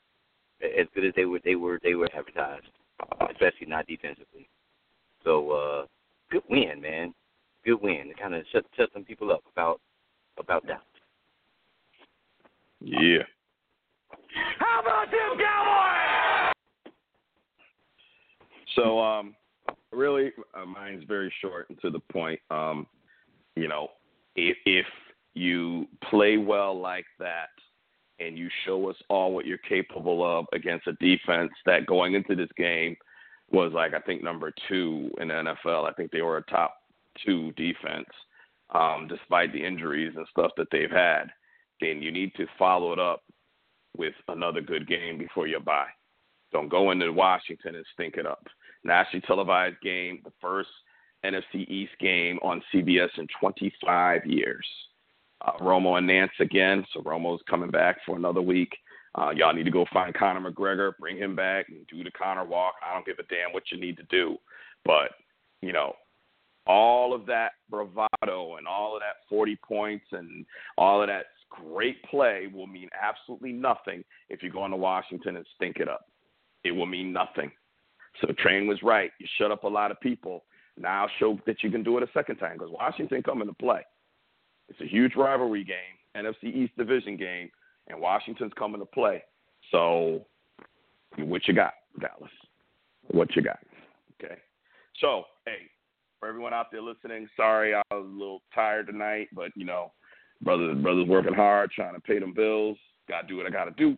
[0.62, 2.66] as good as they were they were they were advertised.
[3.30, 4.48] Especially not defensively.
[5.22, 5.86] So uh,
[6.30, 7.14] good win, man.
[7.64, 8.10] Good win.
[8.10, 9.80] It kind of shut shut some people up about
[10.38, 10.82] about that.
[12.80, 13.22] Yeah.
[14.58, 16.54] How about them Cowboys?
[18.76, 19.34] So, um,
[19.92, 22.38] really, uh, mine's very short and to the point.
[22.50, 22.86] Um,
[23.56, 23.88] you know,
[24.36, 24.86] if if
[25.34, 27.48] you play well like that
[28.20, 32.34] and you show us all what you're capable of against a defense that going into
[32.34, 32.96] this game
[33.50, 35.88] was like I think number two in the NFL.
[35.88, 36.74] I think they were a top
[37.24, 38.08] two defense,
[38.74, 41.24] um, despite the injuries and stuff that they've had.
[41.80, 43.22] Then you need to follow it up
[43.96, 45.86] with another good game before you buy.
[46.52, 48.46] Don't go into Washington and stink it up.
[48.84, 50.70] Nationally televised game, the first
[51.24, 54.66] NFC East game on CBS in 25 years.
[55.40, 58.72] Uh, Romo and Nantz again, so Romo's coming back for another week.
[59.14, 62.44] Uh, y'all need to go find Conor McGregor, bring him back, and do the Conor
[62.44, 62.74] walk.
[62.84, 64.36] I don't give a damn what you need to do,
[64.84, 65.10] but
[65.62, 65.94] you know,
[66.66, 70.44] all of that bravado and all of that 40 points and
[70.76, 75.46] all of that great play will mean absolutely nothing if you go into Washington and
[75.56, 76.04] stink it up.
[76.64, 77.50] It will mean nothing.
[78.20, 79.10] So Train was right.
[79.18, 80.44] You shut up a lot of people.
[80.76, 83.80] Now show that you can do it a second time because Washington coming to play.
[84.68, 85.76] It's a huge rivalry game,
[86.16, 87.50] NFC East division game,
[87.88, 89.22] and Washington's coming to play.
[89.70, 90.24] So,
[91.16, 92.30] what you got, Dallas?
[93.08, 93.58] What you got?
[94.22, 94.36] Okay.
[95.00, 95.70] So, hey,
[96.20, 99.92] for everyone out there listening, sorry I was a little tired tonight, but you know,
[100.42, 102.76] brothers brothers working hard trying to pay them bills.
[103.08, 103.96] Got to do what I got to do.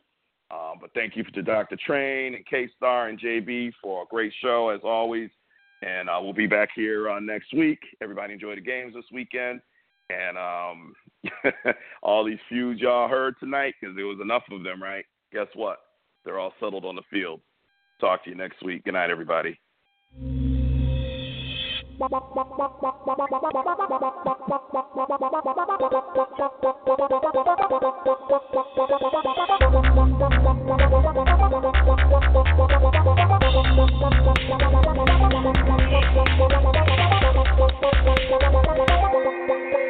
[0.51, 1.77] Um, but thank you to Dr.
[1.85, 5.31] Train and K Star and JB for a great show as always.
[5.83, 7.79] And uh, we'll be back here uh, next week.
[8.03, 9.61] Everybody enjoy the games this weekend.
[10.11, 10.95] And um,
[12.03, 15.05] all these feuds y'all heard tonight, because there was enough of them, right?
[15.33, 15.79] Guess what?
[16.25, 17.41] They're all settled on the field.
[18.01, 18.85] Talk to you next week.
[18.85, 19.59] Good night, everybody.